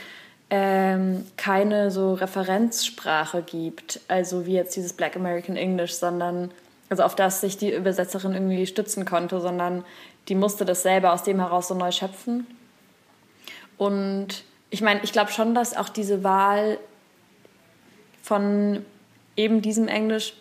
ähm, 0.51 1.27
keine 1.37 1.91
so 1.91 2.15
Referenzsprache 2.15 3.43
gibt, 3.43 4.01
also 4.09 4.45
wie 4.47 4.53
jetzt 4.53 4.77
dieses 4.77 4.93
Black 4.93 5.17
American 5.17 5.57
English, 5.57 5.95
sondern 5.95 6.51
also 6.91 7.05
auf 7.05 7.15
das 7.15 7.41
sich 7.41 7.57
die 7.57 7.73
Übersetzerin 7.73 8.35
irgendwie 8.35 8.67
stützen 8.67 9.07
konnte, 9.07 9.41
sondern 9.41 9.83
die 10.29 10.35
musste 10.35 10.65
das 10.65 10.83
selber 10.83 11.13
aus 11.15 11.23
dem 11.23 11.39
heraus 11.39 11.69
so 11.69 11.75
neu 11.75 11.91
schöpfen. 11.91 12.47
Und 13.83 14.45
ich 14.71 14.81
meine, 14.81 15.01
ich 15.03 15.11
glaube 15.11 15.33
schon, 15.33 15.57
dass 15.57 15.77
auch 15.77 15.89
diese 15.89 16.23
Wahl 16.23 16.79
von 18.23 18.85
eben 19.35 19.61
diesem 19.61 19.89
Englisch 19.89 20.35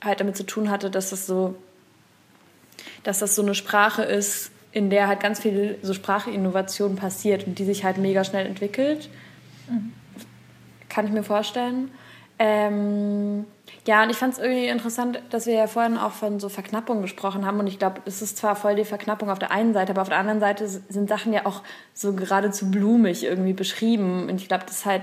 halt 0.00 0.20
damit 0.20 0.36
zu 0.36 0.46
tun 0.46 0.70
hatte, 0.70 0.90
dass 0.90 1.10
das 1.10 1.26
so, 1.26 1.56
dass 3.02 3.18
das 3.18 3.34
so 3.34 3.42
eine 3.42 3.56
Sprache 3.56 4.04
ist, 4.04 4.52
in 4.70 4.90
der 4.90 5.08
halt 5.08 5.18
ganz 5.18 5.40
viel 5.40 5.76
so 5.82 5.92
Sprachinnovation 5.92 6.94
passiert 6.94 7.48
und 7.48 7.58
die 7.58 7.64
sich 7.64 7.84
halt 7.84 7.98
mega 7.98 8.22
schnell 8.22 8.46
entwickelt. 8.46 9.08
Mhm. 9.68 9.92
Kann 10.88 11.06
ich 11.06 11.12
mir 11.12 11.24
vorstellen. 11.24 11.90
Ähm, 12.38 13.44
ja, 13.86 14.02
und 14.02 14.10
ich 14.10 14.16
fand 14.16 14.34
es 14.34 14.38
irgendwie 14.38 14.66
interessant, 14.66 15.20
dass 15.30 15.46
wir 15.46 15.54
ja 15.54 15.66
vorhin 15.66 15.98
auch 15.98 16.12
von 16.12 16.40
so 16.40 16.48
Verknappung 16.48 17.02
gesprochen 17.02 17.44
haben. 17.44 17.58
Und 17.60 17.66
ich 17.66 17.78
glaube, 17.78 18.00
es 18.06 18.22
ist 18.22 18.38
zwar 18.38 18.56
voll 18.56 18.76
die 18.76 18.84
Verknappung 18.84 19.30
auf 19.30 19.38
der 19.38 19.50
einen 19.50 19.74
Seite, 19.74 19.92
aber 19.92 20.02
auf 20.02 20.08
der 20.08 20.18
anderen 20.18 20.40
Seite 20.40 20.66
sind 20.68 21.08
Sachen 21.08 21.32
ja 21.32 21.44
auch 21.44 21.62
so 21.92 22.14
geradezu 22.14 22.70
blumig 22.70 23.24
irgendwie 23.24 23.52
beschrieben. 23.52 24.28
Und 24.28 24.40
ich 24.40 24.48
glaube, 24.48 24.64
dass 24.66 24.86
halt 24.86 25.02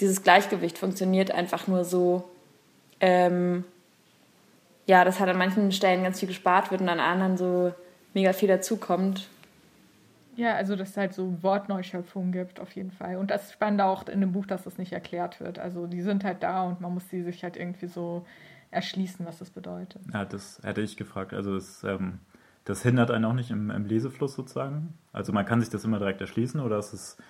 dieses 0.00 0.22
Gleichgewicht 0.22 0.78
funktioniert 0.78 1.32
einfach 1.32 1.66
nur 1.66 1.84
so, 1.84 2.24
ähm, 3.00 3.64
ja, 4.86 5.04
dass 5.04 5.18
halt 5.18 5.30
an 5.30 5.38
manchen 5.38 5.72
Stellen 5.72 6.04
ganz 6.04 6.20
viel 6.20 6.28
gespart 6.28 6.70
wird 6.70 6.80
und 6.80 6.88
an 6.88 7.00
anderen 7.00 7.36
so 7.36 7.74
mega 8.14 8.32
viel 8.32 8.48
dazukommt. 8.48 9.28
Ja, 10.38 10.54
also 10.54 10.76
dass 10.76 10.90
es 10.90 10.96
halt 10.96 11.14
so 11.14 11.42
Wortneuschöpfungen 11.42 12.30
gibt, 12.30 12.60
auf 12.60 12.70
jeden 12.76 12.92
Fall. 12.92 13.16
Und 13.16 13.32
das 13.32 13.46
ist 13.46 13.54
spannend 13.54 13.80
auch 13.80 14.06
in 14.06 14.20
dem 14.20 14.30
Buch, 14.30 14.46
dass 14.46 14.62
das 14.62 14.78
nicht 14.78 14.92
erklärt 14.92 15.40
wird. 15.40 15.58
Also 15.58 15.88
die 15.88 16.00
sind 16.00 16.22
halt 16.22 16.44
da 16.44 16.62
und 16.62 16.80
man 16.80 16.94
muss 16.94 17.08
die 17.08 17.24
sich 17.24 17.42
halt 17.42 17.56
irgendwie 17.56 17.88
so 17.88 18.24
erschließen, 18.70 19.26
was 19.26 19.40
das 19.40 19.50
bedeutet. 19.50 20.00
Ja, 20.14 20.24
das 20.24 20.60
hätte 20.62 20.80
ich 20.80 20.96
gefragt. 20.96 21.34
Also 21.34 21.56
es, 21.56 21.82
ähm, 21.82 22.20
das 22.64 22.84
hindert 22.84 23.10
einen 23.10 23.24
auch 23.24 23.32
nicht 23.32 23.50
im, 23.50 23.68
im, 23.70 23.86
Lesefluss 23.86 24.34
sozusagen? 24.34 24.94
Also 25.12 25.32
man 25.32 25.44
kann 25.44 25.58
sich 25.60 25.70
das 25.70 25.82
immer 25.82 25.98
direkt 25.98 26.20
erschließen 26.20 26.60
oder 26.60 26.84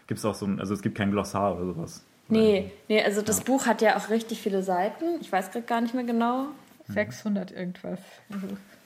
gibt 0.06 0.18
es 0.18 0.24
auch 0.26 0.34
so 0.34 0.44
ein, 0.44 0.60
also 0.60 0.74
es 0.74 0.82
gibt 0.82 0.98
kein 0.98 1.10
Glossar 1.10 1.56
oder 1.56 1.64
sowas? 1.64 2.04
Nee, 2.28 2.72
nee, 2.90 3.02
also 3.02 3.22
das 3.22 3.38
ja. 3.38 3.44
Buch 3.44 3.64
hat 3.64 3.80
ja 3.80 3.96
auch 3.96 4.10
richtig 4.10 4.42
viele 4.42 4.62
Seiten. 4.62 5.04
Ich 5.22 5.32
weiß 5.32 5.50
gerade 5.50 5.64
gar 5.64 5.80
nicht 5.80 5.94
mehr 5.94 6.04
genau. 6.04 6.48
600 6.88 7.50
irgendwas. 7.50 8.00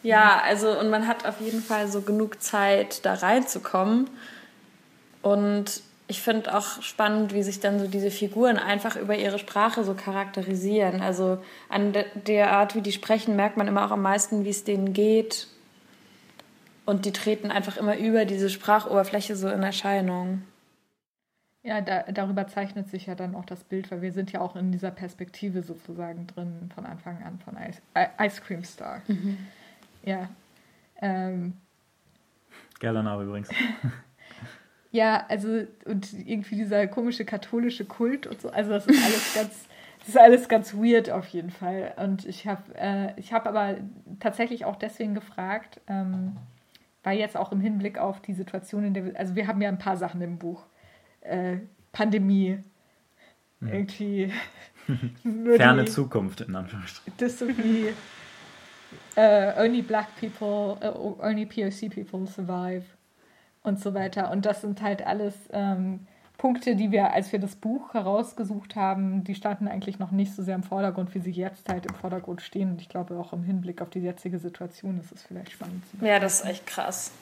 Ja, 0.03 0.41
also 0.45 0.79
und 0.79 0.91
man 0.91 1.07
hat 1.07 1.27
auf 1.27 1.41
jeden 1.41 1.63
Fall 1.63 1.89
so 1.89 2.01
genug 2.01 2.43
Zeit, 2.43 3.05
da 3.05 3.15
reinzukommen. 3.15 4.11
Und 5.23 5.83
ich 6.09 6.21
finde 6.21 6.57
auch 6.57 6.83
spannend, 6.83 7.33
wie 7.33 7.43
sich 7.43 7.61
dann 7.61 7.79
so 7.79 7.87
diese 7.87 8.11
Figuren 8.11 8.59
einfach 8.59 8.97
über 8.97 9.17
ihre 9.17 9.39
Sprache 9.39 9.85
so 9.85 9.95
charakterisieren. 9.95 11.01
Also 11.01 11.39
an 11.69 11.95
der 12.15 12.53
Art, 12.53 12.75
wie 12.75 12.83
die 12.83 12.93
sprechen, 12.93 13.37
merkt 13.37 13.57
man 13.57 13.69
immer 13.69 13.87
auch 13.87 13.93
am 13.93 14.03
meisten, 14.03 14.45
wie 14.45 14.51
es 14.51 14.65
denen 14.65 14.93
geht. 14.93 15.47
Und 16.85 17.05
die 17.05 17.13
treten 17.13 17.51
einfach 17.51 17.77
immer 17.77 17.97
über 17.97 18.25
diese 18.25 18.51
Sprachoberfläche 18.51 19.37
so 19.37 19.49
in 19.49 19.63
Erscheinung. 19.63 20.43
Ja, 21.65 21.81
da, 21.81 22.03
darüber 22.11 22.49
zeichnet 22.49 22.89
sich 22.89 23.07
ja 23.07 23.15
dann 23.15 23.37
auch 23.37 23.45
das 23.45 23.63
Bild, 23.63 23.91
weil 23.93 24.03
wir 24.03 24.13
sind 24.13 24.33
ja 24.33 24.41
auch 24.41 24.57
in 24.57 24.73
dieser 24.73 24.91
Perspektive 24.91 25.63
sozusagen 25.63 26.27
drin 26.27 26.71
von 26.75 26.85
Anfang 26.85 27.23
an 27.23 27.39
von 27.39 27.57
Ice, 27.57 27.81
Ice 28.21 28.41
Cream 28.41 28.65
Star. 28.65 29.01
Mhm. 29.07 29.39
Ja. 30.03 30.29
Ähm, 31.01 31.55
Geiler 32.81 33.05
Name 33.05 33.23
übrigens. 33.23 33.49
ja, 34.91 35.25
also 35.29 35.65
und 35.85 36.13
irgendwie 36.27 36.57
dieser 36.57 36.89
komische 36.89 37.25
katholische 37.25 37.85
Kult 37.85 38.27
und 38.27 38.41
so, 38.41 38.51
also 38.51 38.71
das 38.71 38.87
ist 38.87 39.01
alles 39.01 39.35
ganz, 39.35 39.69
das 40.01 40.09
ist 40.09 40.19
alles 40.19 40.49
ganz 40.49 40.75
weird 40.75 41.11
auf 41.11 41.29
jeden 41.29 41.51
Fall. 41.51 41.95
Und 41.97 42.25
ich 42.25 42.49
habe, 42.49 42.75
äh, 42.75 43.13
ich 43.21 43.33
habe 43.33 43.49
aber 43.49 43.77
tatsächlich 44.19 44.65
auch 44.65 44.75
deswegen 44.75 45.15
gefragt, 45.15 45.81
ähm, 45.87 46.37
weil 47.05 47.19
jetzt 47.19 47.37
auch 47.37 47.53
im 47.53 47.61
Hinblick 47.61 47.99
auf 47.99 48.21
die 48.21 48.35
Situation, 48.35 48.85
in 48.85 48.95
der 48.95 49.05
wir, 49.05 49.17
also 49.17 49.37
wir 49.37 49.47
haben 49.47 49.63
ja 49.63 49.69
ein 49.69 49.79
paar 49.79 49.97
Sachen 49.97 50.21
im 50.23 50.39
Buch 50.39 50.67
äh, 51.23 51.59
Pandemie. 51.93 52.59
Mhm. 53.61 53.69
Irgendwie. 53.69 54.33
Ferne 55.57 55.85
die, 55.85 55.91
Zukunft, 55.91 56.41
in 56.41 56.55
Anführungsstrichen. 56.55 57.17
Dystopie. 57.19 57.89
Uh, 59.17 59.53
only 59.59 59.83
black 59.83 60.09
people, 60.19 60.77
uh, 60.83 61.23
only 61.23 61.47
POC 61.47 61.91
people 61.91 62.27
survive 62.27 62.85
und 63.63 63.81
so 63.81 63.95
weiter. 63.95 64.31
Und 64.31 64.45
das 64.45 64.63
sind 64.63 64.83
halt 64.83 65.07
alles 65.07 65.35
ähm, 65.53 66.07
Punkte, 66.39 66.77
die 66.77 66.91
wir, 66.91 67.13
als 67.13 67.31
wir 67.31 67.39
das 67.39 67.55
Buch 67.55 67.95
herausgesucht 67.95 68.75
haben, 68.75 69.23
die 69.23 69.35
standen 69.35 69.69
eigentlich 69.69 69.99
noch 69.99 70.11
nicht 70.11 70.35
so 70.35 70.43
sehr 70.43 70.57
im 70.57 70.63
Vordergrund, 70.63 71.15
wie 71.15 71.21
sie 71.21 71.31
jetzt 71.31 71.69
halt 71.69 71.87
im 71.87 71.95
Vordergrund 71.95 72.43
stehen. 72.43 72.73
Und 72.73 72.81
ich 72.81 72.89
glaube 72.89 73.17
auch 73.17 73.33
im 73.33 73.45
Hinblick 73.45 73.81
auf 73.81 73.91
die 73.91 74.01
jetzige 74.01 74.39
Situation 74.39 74.99
ist 74.99 75.13
es 75.13 75.23
vielleicht 75.23 75.53
spannend. 75.53 75.85
Ja, 76.01 76.19
das 76.19 76.41
ist 76.41 76.47
echt 76.47 76.67
krass. 76.67 77.13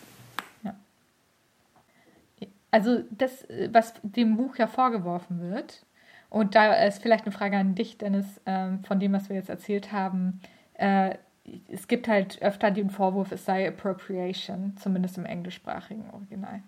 Also 2.70 3.02
das, 3.10 3.46
was 3.72 3.94
dem 4.02 4.36
Buch 4.36 4.56
ja 4.56 4.66
vorgeworfen 4.66 5.40
wird, 5.40 5.84
und 6.30 6.54
da 6.54 6.72
ist 6.84 7.02
vielleicht 7.02 7.24
eine 7.24 7.32
Frage 7.32 7.56
an 7.56 7.74
dich, 7.74 7.98
Dennis, 7.98 8.40
ähm, 8.46 8.84
von 8.84 9.00
dem, 9.00 9.12
was 9.12 9.28
wir 9.28 9.36
jetzt 9.36 9.50
erzählt 9.50 9.92
haben. 9.92 10.40
Äh, 10.74 11.16
es 11.68 11.88
gibt 11.88 12.06
halt 12.06 12.40
öfter 12.40 12.70
den 12.70 12.90
Vorwurf, 12.90 13.32
es 13.32 13.44
sei 13.44 13.66
Appropriation, 13.66 14.76
zumindest 14.76 15.18
im 15.18 15.26
englischsprachigen 15.26 16.08
Original. 16.10 16.62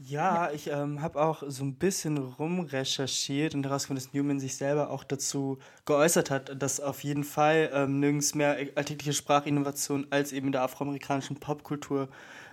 Ja, 0.00 0.46
ja. 0.46 0.52
ich 0.52 0.68
ähm, 0.68 1.02
habe 1.02 1.20
auch 1.20 1.42
so 1.46 1.64
ein 1.64 1.74
bisschen 1.74 2.18
rumrecherchiert 2.18 3.54
und 3.54 3.64
herausgefunden, 3.64 4.04
dass 4.04 4.14
Newman 4.14 4.40
sich 4.40 4.56
selber 4.56 4.90
auch 4.90 5.04
dazu 5.04 5.58
geäußert 5.86 6.30
hat, 6.30 6.60
dass 6.60 6.80
auf 6.80 7.02
jeden 7.04 7.24
Fall 7.24 7.70
ähm, 7.72 8.00
nirgends 8.00 8.34
mehr 8.34 8.56
alltägliche 8.74 9.12
Sprachinnovation 9.12 10.06
als 10.10 10.32
eben 10.32 10.46
in 10.46 10.52
der 10.52 10.62
afroamerikanischen 10.62 11.36
Popkultur 11.36 12.08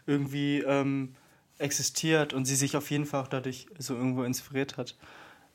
irgendwie 0.08 0.60
ähm, 0.62 1.15
existiert 1.58 2.34
und 2.34 2.46
sie 2.46 2.56
sich 2.56 2.76
auf 2.76 2.92
jeden 2.92 3.06
Fall 3.06 3.24
auch 3.24 3.28
dadurch 3.28 3.68
so 3.78 3.96
irgendwo 3.96 4.24
inspiriert 4.24 4.78
hat. 4.78 4.96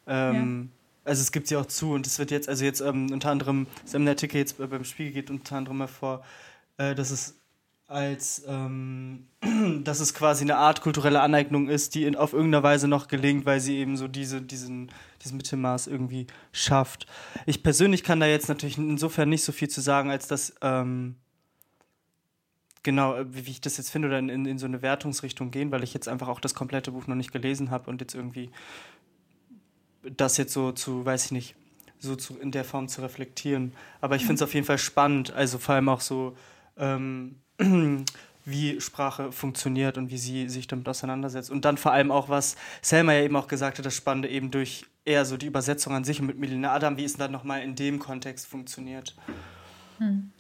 Ähm, 0.07 0.71
ja. 0.73 1.11
Also 1.11 1.23
es 1.23 1.33
gibt 1.33 1.47
sie 1.47 1.57
auch 1.57 1.67
zu 1.67 1.93
und 1.93 2.07
es 2.07 2.19
wird 2.19 2.31
jetzt, 2.31 2.49
also 2.49 2.65
jetzt 2.65 2.81
ähm, 2.81 3.11
unter 3.13 3.31
anderem, 3.31 3.67
ist 3.85 3.95
im 3.95 4.07
Artikel 4.07 4.39
jetzt 4.39 4.59
beim 4.59 4.85
Spiegel 4.85 5.13
geht 5.13 5.31
unter 5.31 5.57
anderem 5.57 5.79
hervor, 5.79 6.23
äh, 6.77 6.95
dass 6.95 7.11
es 7.11 7.37
als 7.91 8.45
ähm, 8.47 9.27
dass 9.85 9.99
es 9.99 10.15
quasi 10.15 10.45
eine 10.45 10.57
Art 10.57 10.81
kulturelle 10.81 11.21
Aneignung 11.21 11.69
ist, 11.69 11.95
die 11.95 12.05
in, 12.05 12.15
auf 12.15 12.33
irgendeiner 12.33 12.63
Weise 12.63 12.87
noch 12.87 13.09
gelingt, 13.09 13.47
weil 13.47 13.61
sie 13.61 13.79
eben 13.79 13.97
so 13.97 14.07
diese, 14.07 14.41
diesen, 14.41 14.93
diesen 15.25 15.37
Mittelmaß 15.37 15.89
irgendwie 15.89 16.29
schafft. 16.53 17.07
Ich 17.47 17.63
persönlich 17.63 18.05
kann 18.05 18.21
da 18.21 18.27
jetzt 18.27 18.49
natürlich 18.49 18.79
insofern 18.79 19.29
nicht 19.29 19.43
so 19.43 19.51
viel 19.51 19.69
zu 19.69 19.81
sagen, 19.81 20.11
als 20.11 20.29
dass 20.29 20.55
ähm, 20.63 21.17
genau, 22.83 23.15
äh, 23.15 23.27
wie 23.29 23.51
ich 23.51 23.61
das 23.61 23.77
jetzt 23.77 23.91
finde, 23.91 24.09
oder 24.09 24.19
in, 24.19 24.29
in, 24.29 24.47
in 24.47 24.59
so 24.59 24.67
eine 24.67 24.83
Wertungsrichtung 24.83 25.51
gehen, 25.51 25.71
weil 25.71 25.83
ich 25.83 25.95
jetzt 25.95 26.09
einfach 26.09 26.29
auch 26.29 26.41
das 26.41 26.55
komplette 26.55 26.93
Buch 26.93 27.07
noch 27.07 27.17
nicht 27.17 27.33
gelesen 27.33 27.71
habe 27.71 27.91
und 27.91 28.01
jetzt 28.01 28.15
irgendwie 28.15 28.51
das 30.03 30.37
jetzt 30.37 30.53
so 30.53 30.73
zu, 30.73 31.05
weiß 31.05 31.27
ich 31.27 31.33
nicht, 31.33 31.55
so 31.99 32.17
zu, 32.17 32.39
in 32.39 32.51
der 32.51 32.65
Form 32.65 32.89
zu 32.89 33.03
reflektieren. 33.03 33.73
Aber 34.01 34.17
ich 34.17 34.23
finde 34.23 34.37
es 34.37 34.43
auf 34.43 34.55
jeden 34.55 34.67
Fall 34.67 34.79
spannend, 34.79 35.33
also 35.33 35.59
vor 35.59 35.75
allem 35.75 35.89
auch 35.89 36.01
so, 36.01 36.37
ähm, 36.79 37.37
wie 38.47 38.81
Sprache 38.81 39.33
funktioniert 39.33 39.99
und 39.99 40.11
wie 40.11 40.17
sie 40.17 40.49
sich 40.49 40.67
damit 40.67 40.89
auseinandersetzt. 40.89 41.51
Und 41.51 41.65
dann 41.67 41.77
vor 41.77 41.93
allem 41.93 42.11
auch, 42.11 42.29
was 42.31 42.57
Selma 42.81 43.13
ja 43.13 43.23
eben 43.23 43.37
auch 43.37 43.49
gesagt 43.49 43.79
hat, 43.79 43.85
das 43.85 43.95
Spannende 43.95 44.29
eben 44.29 44.51
durch 44.51 44.87
eher 45.05 45.25
so 45.25 45.37
die 45.37 45.47
Übersetzung 45.47 45.95
an 45.95 46.05
sich 46.05 46.21
und 46.21 46.27
mit 46.27 46.39
Melina 46.39 46.73
Adam, 46.73 46.97
wie 46.97 47.05
es 47.05 47.17
dann 47.17 47.33
nochmal 47.33 47.63
in 47.63 47.75
dem 47.75 47.99
Kontext 47.99 48.47
funktioniert. 48.47 49.15
Hm. 49.99 50.33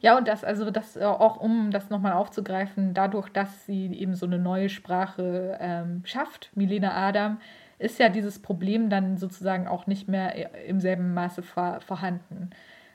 Ja, 0.00 0.16
und 0.16 0.28
das, 0.28 0.44
also 0.44 0.70
das 0.70 0.96
äh, 0.96 1.04
auch 1.04 1.36
um 1.36 1.70
das 1.70 1.90
nochmal 1.90 2.12
aufzugreifen, 2.12 2.94
dadurch, 2.94 3.28
dass 3.28 3.66
sie 3.66 3.86
eben 3.94 4.14
so 4.14 4.26
eine 4.26 4.38
neue 4.38 4.68
Sprache 4.68 5.56
ähm, 5.60 6.02
schafft, 6.04 6.50
Milena 6.54 6.94
Adam, 6.94 7.38
ist 7.78 7.98
ja 7.98 8.08
dieses 8.08 8.40
Problem 8.40 8.88
dann 8.88 9.16
sozusagen 9.16 9.66
auch 9.66 9.86
nicht 9.86 10.08
mehr 10.08 10.54
äh, 10.54 10.66
im 10.66 10.80
selben 10.80 11.14
Maße 11.14 11.42
vor, 11.42 11.80
vorhanden. 11.80 12.50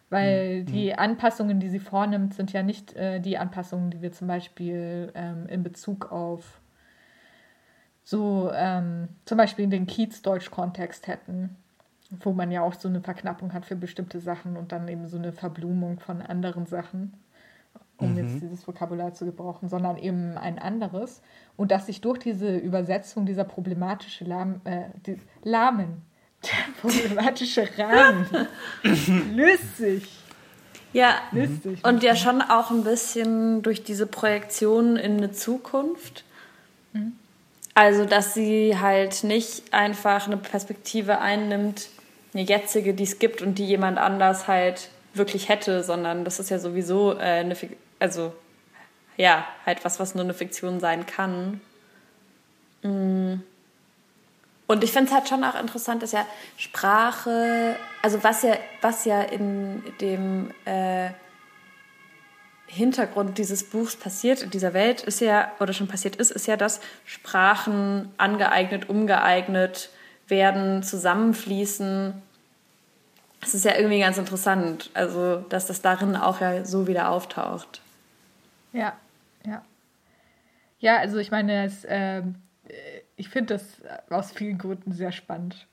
Weil 0.10 0.62
mhm. 0.62 0.66
die 0.66 0.94
Anpassungen, 0.94 1.60
die 1.60 1.70
sie 1.70 1.80
vornimmt, 1.80 2.34
sind 2.34 2.52
ja 2.52 2.64
nicht 2.64 2.96
äh, 2.96 3.20
die 3.20 3.38
Anpassungen, 3.38 3.92
die 3.92 4.02
wir 4.02 4.12
zum 4.12 4.28
Beispiel 4.28 5.12
ähm, 5.16 5.48
in 5.48 5.64
Bezug 5.64 6.12
auf 6.12 6.60
so 8.04 8.52
ähm, 8.54 9.10
zum 9.26 9.38
Beispiel 9.38 9.64
in 9.64 9.70
den 9.70 9.88
Kiez-Deutsch-Kontext 9.88 11.08
hätten 11.08 11.56
wo 12.20 12.34
man 12.34 12.52
ja 12.52 12.62
auch 12.62 12.74
so 12.74 12.88
eine 12.88 13.02
Verknappung 13.02 13.54
hat 13.54 13.66
für 13.66 13.76
bestimmte 13.76 14.20
Sachen 14.20 14.58
und 14.58 14.72
dann 14.72 14.88
eben 14.88 15.08
so 15.08 15.18
eine 15.18 15.32
Verblumung 15.32 16.00
von 16.00 16.22
anderen 16.22 16.66
Sachen, 16.66 17.14
um 17.98 18.12
mhm. 18.12 18.18
jetzt 18.18 18.42
dieses 18.42 18.68
Vokabular 18.68 19.14
zu 19.14 19.26
gebrauchen, 19.26 19.70
sondern 19.70 19.98
eben 19.98 20.38
ein 20.38 20.60
anderes. 20.60 21.22
Und 21.56 21.72
dass 21.72 21.86
sich 21.86 22.02
durch 22.02 22.20
diese 22.20 22.58
Übersetzung 22.58 23.26
dieser 23.26 23.46
problematische 23.46 24.26
Lahm, 24.26 24.62
äh, 24.66 24.86
die, 25.06 25.20
Lahmen, 25.44 26.02
der 26.44 26.82
problematische 26.82 27.68
Rahmen 27.78 28.28
löst 29.34 29.78
sich. 29.78 30.18
Ja, 30.94 31.16
löst 31.32 31.64
sich. 31.64 31.86
und 31.86 32.04
ja 32.04 32.18
schon 32.18 32.42
auch 32.42 32.70
ein 32.70 32.84
bisschen 32.84 33.62
durch 33.62 33.84
diese 33.84 34.06
Projektion 34.06 34.98
in 34.98 35.18
eine 35.18 35.32
Zukunft. 35.32 36.26
Mhm. 36.92 37.14
Also, 37.74 38.04
dass 38.04 38.34
sie 38.34 38.78
halt 38.78 39.24
nicht 39.24 39.74
einfach 39.74 40.28
eine 40.28 40.36
Perspektive 40.36 41.20
einnimmt, 41.20 41.88
eine 42.34 42.44
jetzige, 42.44 42.94
die 42.94 43.04
es 43.04 43.20
gibt 43.20 43.42
und 43.42 43.56
die 43.56 43.66
jemand 43.66 43.98
anders 43.98 44.48
halt 44.48 44.90
wirklich 45.14 45.50
hätte, 45.50 45.84
sondern 45.84 46.24
das 46.24 46.40
ist 46.40 46.50
ja 46.50 46.60
sowieso 46.60 47.14
äh, 47.14 47.42
eine, 47.42 47.56
also 48.00 48.34
ja, 49.18 49.46
halt 49.66 49.84
was, 49.84 50.00
was 50.00 50.16
nur 50.16 50.24
eine 50.24 50.34
Fiktion 50.34 50.80
sein 50.80 51.06
kann. 51.06 51.62
Mm. 52.82 53.42
Und 54.68 54.86
ich 54.86 54.94
finde 54.94 55.10
es 55.10 55.14
halt 55.14 55.28
schon 55.28 55.44
auch 55.44 55.60
interessant, 55.60 56.02
dass 56.02 56.14
ja 56.14 56.26
Sprache, 56.56 57.76
also 58.02 58.24
was 58.24 58.44
ja, 58.44 58.56
was 58.80 59.04
ja 59.04 59.22
in 59.22 59.84
dem 60.00 60.52
äh, 60.64 61.10
Hintergrund 62.68 63.38
dieses 63.38 63.66
Buchs 63.66 63.98
passiert 63.98 64.42
in 64.42 64.50
dieser 64.50 64.74
Welt, 64.74 65.02
ist 65.02 65.20
ja, 65.20 65.52
oder 65.60 65.74
schon 65.74 65.90
passiert 65.90 66.16
ist, 66.16 66.32
ist 66.32 66.48
ja, 66.48 66.56
dass 66.56 66.80
Sprachen 67.04 68.14
angeeignet, 68.18 68.88
umgeeignet, 68.88 69.90
werden, 70.32 70.82
zusammenfließen. 70.82 72.14
Es 73.44 73.54
ist 73.54 73.66
ja 73.66 73.76
irgendwie 73.76 74.00
ganz 74.00 74.18
interessant, 74.18 74.90
also 74.96 75.38
dass 75.50 75.68
das 75.68 75.82
darin 75.84 76.16
auch 76.16 76.42
ja 76.42 76.66
so 76.66 76.88
wieder 76.88 77.10
auftaucht. 77.10 77.82
Ja, 78.74 78.94
ja. 79.46 79.62
Ja, 80.80 80.98
also 80.98 81.20
ich 81.20 81.30
meine, 81.30 81.66
es, 81.66 81.86
äh, 81.86 82.24
ich 83.16 83.30
finde 83.30 83.54
das 83.56 83.82
aus 84.10 84.32
vielen 84.32 84.58
Gründen 84.58 84.92
sehr 84.92 85.12
spannend. 85.12 85.68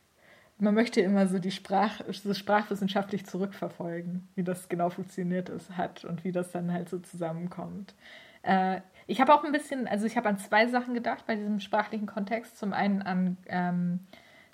man 0.58 0.74
möchte 0.74 1.00
immer 1.00 1.28
so 1.28 1.38
die 1.38 1.52
Sprach, 1.52 2.00
so 2.10 2.34
sprachwissenschaftlich 2.34 3.24
zurückverfolgen, 3.24 4.28
wie 4.34 4.42
das 4.42 4.68
genau 4.68 4.90
funktioniert 4.90 5.48
ist, 5.48 5.76
hat 5.76 6.04
und 6.04 6.24
wie 6.24 6.32
das 6.32 6.50
dann 6.50 6.72
halt 6.72 6.88
so 6.88 6.98
zusammenkommt. 6.98 7.94
Äh, 8.42 8.80
ich 9.06 9.20
habe 9.20 9.34
auch 9.34 9.44
ein 9.44 9.52
bisschen, 9.52 9.88
also 9.88 10.04
ich 10.04 10.16
habe 10.16 10.28
an 10.28 10.38
zwei 10.38 10.66
Sachen 10.66 10.94
gedacht 10.94 11.24
bei 11.26 11.36
diesem 11.36 11.60
sprachlichen 11.60 12.06
Kontext. 12.06 12.58
Zum 12.58 12.72
einen 12.72 13.02
an 13.02 13.38
ähm, 13.46 14.00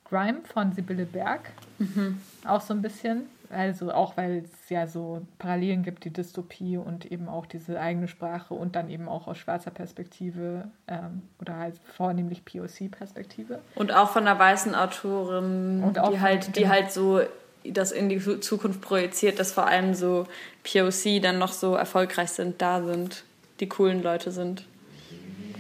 Grime 0.09 0.41
von 0.45 0.73
Sibylle 0.73 1.07
Berg, 1.07 1.51
mhm. 1.79 2.21
auch 2.47 2.61
so 2.61 2.75
ein 2.75 2.83
bisschen. 2.83 3.27
Also 3.51 3.93
auch, 3.93 4.17
weil 4.17 4.45
es 4.45 4.69
ja 4.69 4.87
so 4.87 5.23
Parallelen 5.39 5.83
gibt, 5.83 6.05
die 6.05 6.11
Dystopie 6.11 6.77
und 6.77 7.11
eben 7.13 7.29
auch 7.29 7.47
diese 7.47 7.79
eigene 7.79 8.09
Sprache 8.09 8.55
und 8.55 8.75
dann 8.75 8.91
eben 8.91 9.09
auch 9.09 9.29
aus 9.29 9.39
schwarzer 9.39 9.71
Perspektive 9.71 10.69
ähm, 10.89 11.23
oder 11.41 11.57
halt 11.57 11.77
vornehmlich 11.97 12.45
POC-Perspektive. 12.45 13.61
Und 13.77 13.93
auch 13.93 14.11
von 14.11 14.27
einer 14.27 14.39
weißen 14.39 14.75
Autorin, 14.75 15.93
die 15.93 16.21
halt, 16.21 16.57
die 16.57 16.69
halt 16.69 16.91
so 16.91 17.21
das 17.65 17.93
in 17.93 18.09
die 18.09 18.21
Zukunft 18.41 18.81
projiziert, 18.81 19.39
dass 19.39 19.53
vor 19.53 19.67
allem 19.67 19.95
so 19.95 20.27
POC 20.65 21.23
dann 21.23 21.39
noch 21.39 21.53
so 21.53 21.75
erfolgreich 21.75 22.31
sind, 22.31 22.61
da 22.61 22.83
sind, 22.83 23.25
die 23.61 23.69
coolen 23.69 24.03
Leute 24.03 24.33
sind. 24.33 24.67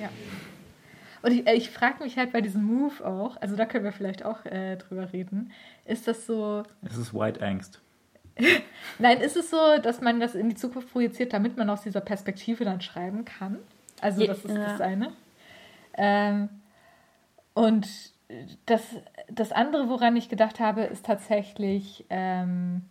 Ja. 0.00 0.08
Und 1.24 1.32
ich, 1.32 1.46
äh, 1.46 1.54
ich 1.54 1.70
frage 1.70 2.04
mich 2.04 2.18
halt 2.18 2.32
bei 2.32 2.42
diesem 2.42 2.64
Move 2.64 3.06
auch, 3.06 3.38
also 3.40 3.56
da 3.56 3.64
können 3.64 3.84
wir 3.84 3.92
vielleicht 3.92 4.26
auch 4.26 4.44
äh, 4.44 4.76
drüber 4.76 5.10
reden, 5.10 5.52
ist 5.86 6.06
das 6.06 6.26
so. 6.26 6.64
Es 6.82 6.98
ist 6.98 7.14
White 7.14 7.40
Angst. 7.40 7.80
Nein, 8.98 9.22
ist 9.22 9.34
es 9.34 9.48
so, 9.48 9.78
dass 9.82 10.02
man 10.02 10.20
das 10.20 10.34
in 10.34 10.50
die 10.50 10.54
Zukunft 10.54 10.92
projiziert, 10.92 11.32
damit 11.32 11.56
man 11.56 11.70
aus 11.70 11.80
dieser 11.80 12.02
Perspektive 12.02 12.66
dann 12.66 12.82
schreiben 12.82 13.24
kann? 13.24 13.58
Also, 14.02 14.26
das 14.26 14.44
ist 14.44 14.54
ja. 14.54 14.64
das 14.64 14.80
eine. 14.82 15.12
Ähm, 15.96 16.50
und 17.54 17.88
das, 18.66 18.82
das 19.28 19.50
andere, 19.50 19.88
woran 19.88 20.16
ich 20.16 20.28
gedacht 20.28 20.60
habe, 20.60 20.82
ist 20.82 21.06
tatsächlich, 21.06 22.04
ähm, 22.10 22.82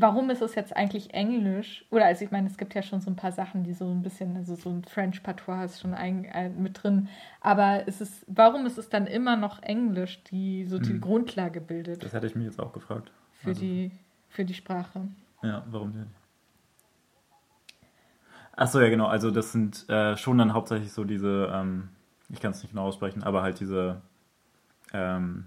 warum 0.00 0.30
ist 0.30 0.42
es 0.42 0.54
jetzt 0.54 0.76
eigentlich 0.76 1.14
Englisch? 1.14 1.84
Oder 1.90 2.06
also 2.06 2.24
ich 2.24 2.30
meine, 2.30 2.46
es 2.46 2.56
gibt 2.56 2.74
ja 2.74 2.82
schon 2.82 3.00
so 3.00 3.10
ein 3.10 3.16
paar 3.16 3.32
Sachen, 3.32 3.64
die 3.64 3.72
so 3.72 3.90
ein 3.90 4.02
bisschen, 4.02 4.36
also 4.36 4.54
so 4.54 4.70
ein 4.70 4.84
French 4.84 5.22
Patois 5.22 5.64
ist 5.64 5.80
schon 5.80 5.94
ein, 5.94 6.24
äh, 6.24 6.48
mit 6.48 6.82
drin. 6.82 7.08
Aber 7.40 7.86
ist 7.86 8.00
es, 8.00 8.24
warum 8.28 8.66
ist 8.66 8.78
es 8.78 8.88
dann 8.88 9.06
immer 9.06 9.36
noch 9.36 9.62
Englisch, 9.62 10.22
die 10.24 10.64
so 10.64 10.78
die 10.78 10.90
hm. 10.90 11.00
Grundlage 11.00 11.60
bildet? 11.60 12.02
Das 12.02 12.12
hätte 12.12 12.26
ich 12.26 12.34
mich 12.34 12.46
jetzt 12.46 12.60
auch 12.60 12.72
gefragt. 12.72 13.10
Für, 13.32 13.50
also. 13.50 13.60
die, 13.60 13.90
für 14.28 14.44
die 14.44 14.54
Sprache. 14.54 15.08
Ja, 15.42 15.64
warum 15.70 15.92
denn? 15.92 16.10
Achso, 18.52 18.80
ja, 18.80 18.88
genau. 18.88 19.06
Also 19.06 19.30
das 19.30 19.52
sind 19.52 19.88
äh, 19.88 20.16
schon 20.16 20.38
dann 20.38 20.52
hauptsächlich 20.52 20.92
so 20.92 21.04
diese, 21.04 21.50
ähm, 21.54 21.90
ich 22.28 22.40
kann 22.40 22.50
es 22.50 22.62
nicht 22.62 22.72
genau 22.72 22.86
aussprechen, 22.86 23.22
aber 23.22 23.42
halt 23.42 23.60
diese 23.60 24.02
ähm, 24.92 25.46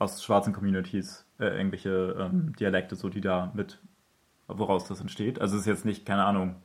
aus 0.00 0.24
schwarzen 0.24 0.52
Communities 0.52 1.24
äh, 1.38 1.44
irgendwelche 1.44 2.16
ähm, 2.18 2.54
Dialekte, 2.58 2.96
so 2.96 3.08
die 3.08 3.20
da 3.20 3.52
mit, 3.54 3.78
woraus 4.48 4.88
das 4.88 5.00
entsteht. 5.00 5.40
Also 5.40 5.54
es 5.54 5.62
ist 5.62 5.66
jetzt 5.66 5.84
nicht, 5.84 6.04
keine 6.04 6.24
Ahnung, 6.24 6.56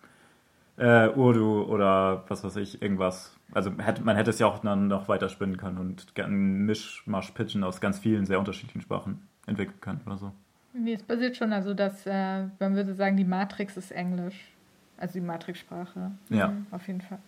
äh, 0.77 1.09
Urdu 1.09 1.63
oder 1.63 2.23
was 2.27 2.43
weiß 2.43 2.55
ich, 2.55 2.81
irgendwas. 2.81 3.35
Also 3.53 3.71
hätte, 3.77 4.01
man 4.01 4.15
hätte 4.15 4.31
es 4.31 4.39
ja 4.39 4.47
auch 4.47 4.59
dann 4.59 4.87
noch 4.87 5.07
weiter 5.07 5.29
spinnen 5.29 5.57
können 5.57 5.77
und 5.77 6.07
einen 6.19 6.65
Mischmasch-Pidgin 6.65 7.63
aus 7.63 7.79
ganz 7.81 7.99
vielen 7.99 8.25
sehr 8.25 8.39
unterschiedlichen 8.39 8.81
Sprachen 8.81 9.27
entwickeln 9.45 9.79
können 9.81 10.01
oder 10.05 10.17
so. 10.17 10.31
Nee, 10.73 10.93
es 10.93 11.03
basiert 11.03 11.37
schon, 11.37 11.53
also 11.53 11.73
dass, 11.73 12.05
äh, 12.05 12.45
man 12.59 12.75
würde 12.75 12.95
sagen, 12.95 13.15
die 13.17 13.25
Matrix 13.25 13.77
ist 13.77 13.91
Englisch. 13.91 14.49
Also 14.97 15.13
die 15.19 15.25
Matrix-Sprache. 15.25 16.11
Ja. 16.29 16.47
Mhm, 16.47 16.67
auf 16.71 16.87
jeden 16.87 17.01
Fall. 17.01 17.19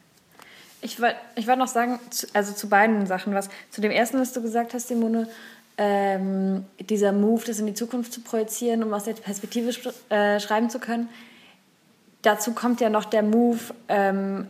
Ich 0.82 1.02
wollte 1.02 1.16
ich 1.36 1.48
wollt 1.48 1.58
noch 1.58 1.68
sagen, 1.68 2.00
also 2.34 2.54
zu 2.54 2.70
beiden 2.70 3.06
Sachen 3.08 3.34
was. 3.34 3.50
Zu 3.72 3.82
dem 3.82 3.92
ersten, 3.92 4.20
was 4.20 4.32
du 4.32 4.42
gesagt 4.42 4.74
hast, 4.74 4.88
Simone, 4.88 5.28
ähm, 5.78 6.66
dieser 6.80 7.12
Move, 7.12 7.44
das 7.46 7.60
in 7.60 7.68
die 7.68 7.74
Zukunft 7.74 8.12
zu 8.12 8.22
projizieren, 8.22 8.84
um 8.84 8.94
aus 8.94 9.04
der 9.04 9.14
Perspektive 9.14 9.72
äh, 10.10 10.40
schreiben 10.40 10.70
zu 10.70 10.80
können. 10.80 11.10
Dazu 12.24 12.54
kommt 12.54 12.82
ja 12.82 12.90
noch 12.90 13.06
der 13.06 13.24
Move, 13.24 13.60
ähm, 13.88 14.48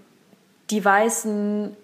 die 0.70 0.84
Weißen 0.84 1.76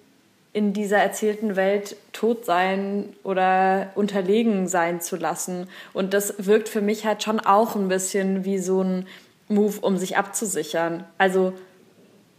in 0.54 0.72
dieser 0.72 0.98
erzählten 0.98 1.56
Welt 1.56 1.98
tot 2.14 2.46
sein 2.46 3.10
oder 3.24 3.90
unterlegen 3.96 4.68
sein 4.68 5.02
zu 5.02 5.16
lassen. 5.16 5.68
Und 5.94 6.14
das 6.14 6.36
wirkt 6.38 6.70
für 6.70 6.82
mich 6.82 7.06
halt 7.06 7.24
schon 7.24 7.40
auch 7.40 7.76
ein 7.76 7.88
bisschen 7.88 8.46
wie 8.46 8.60
so 8.60 8.82
ein 8.82 9.08
Move, 9.50 9.80
um 9.82 9.98
sich 9.98 10.16
abzusichern. 10.16 11.06
Also, 11.18 11.54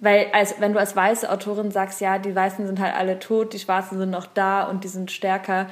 weil 0.00 0.28
als, 0.32 0.60
wenn 0.60 0.72
du 0.72 0.78
als 0.78 0.94
weiße 0.94 1.30
Autorin 1.30 1.72
sagst, 1.72 2.00
ja, 2.00 2.18
die 2.18 2.34
Weißen 2.34 2.66
sind 2.66 2.78
halt 2.78 2.94
alle 2.94 3.18
tot, 3.18 3.52
die 3.52 3.58
Schwarzen 3.58 3.98
sind 3.98 4.10
noch 4.10 4.26
da 4.26 4.64
und 4.64 4.84
die 4.84 4.88
sind 4.88 5.10
stärker, 5.10 5.66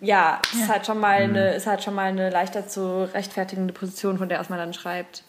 ja, 0.00 0.40
ja. 0.52 0.60
Ist, 0.60 0.68
halt 0.68 0.86
schon 0.86 1.00
mal 1.00 1.26
mhm. 1.26 1.36
eine, 1.36 1.54
ist 1.54 1.66
halt 1.66 1.82
schon 1.82 1.94
mal 1.94 2.06
eine 2.06 2.30
leichter 2.30 2.66
zu 2.66 3.12
rechtfertigende 3.12 3.72
Position, 3.72 4.18
von 4.18 4.28
der 4.28 4.40
aus 4.40 4.48
man 4.48 4.58
dann 4.58 4.72
schreibt. 4.72 5.24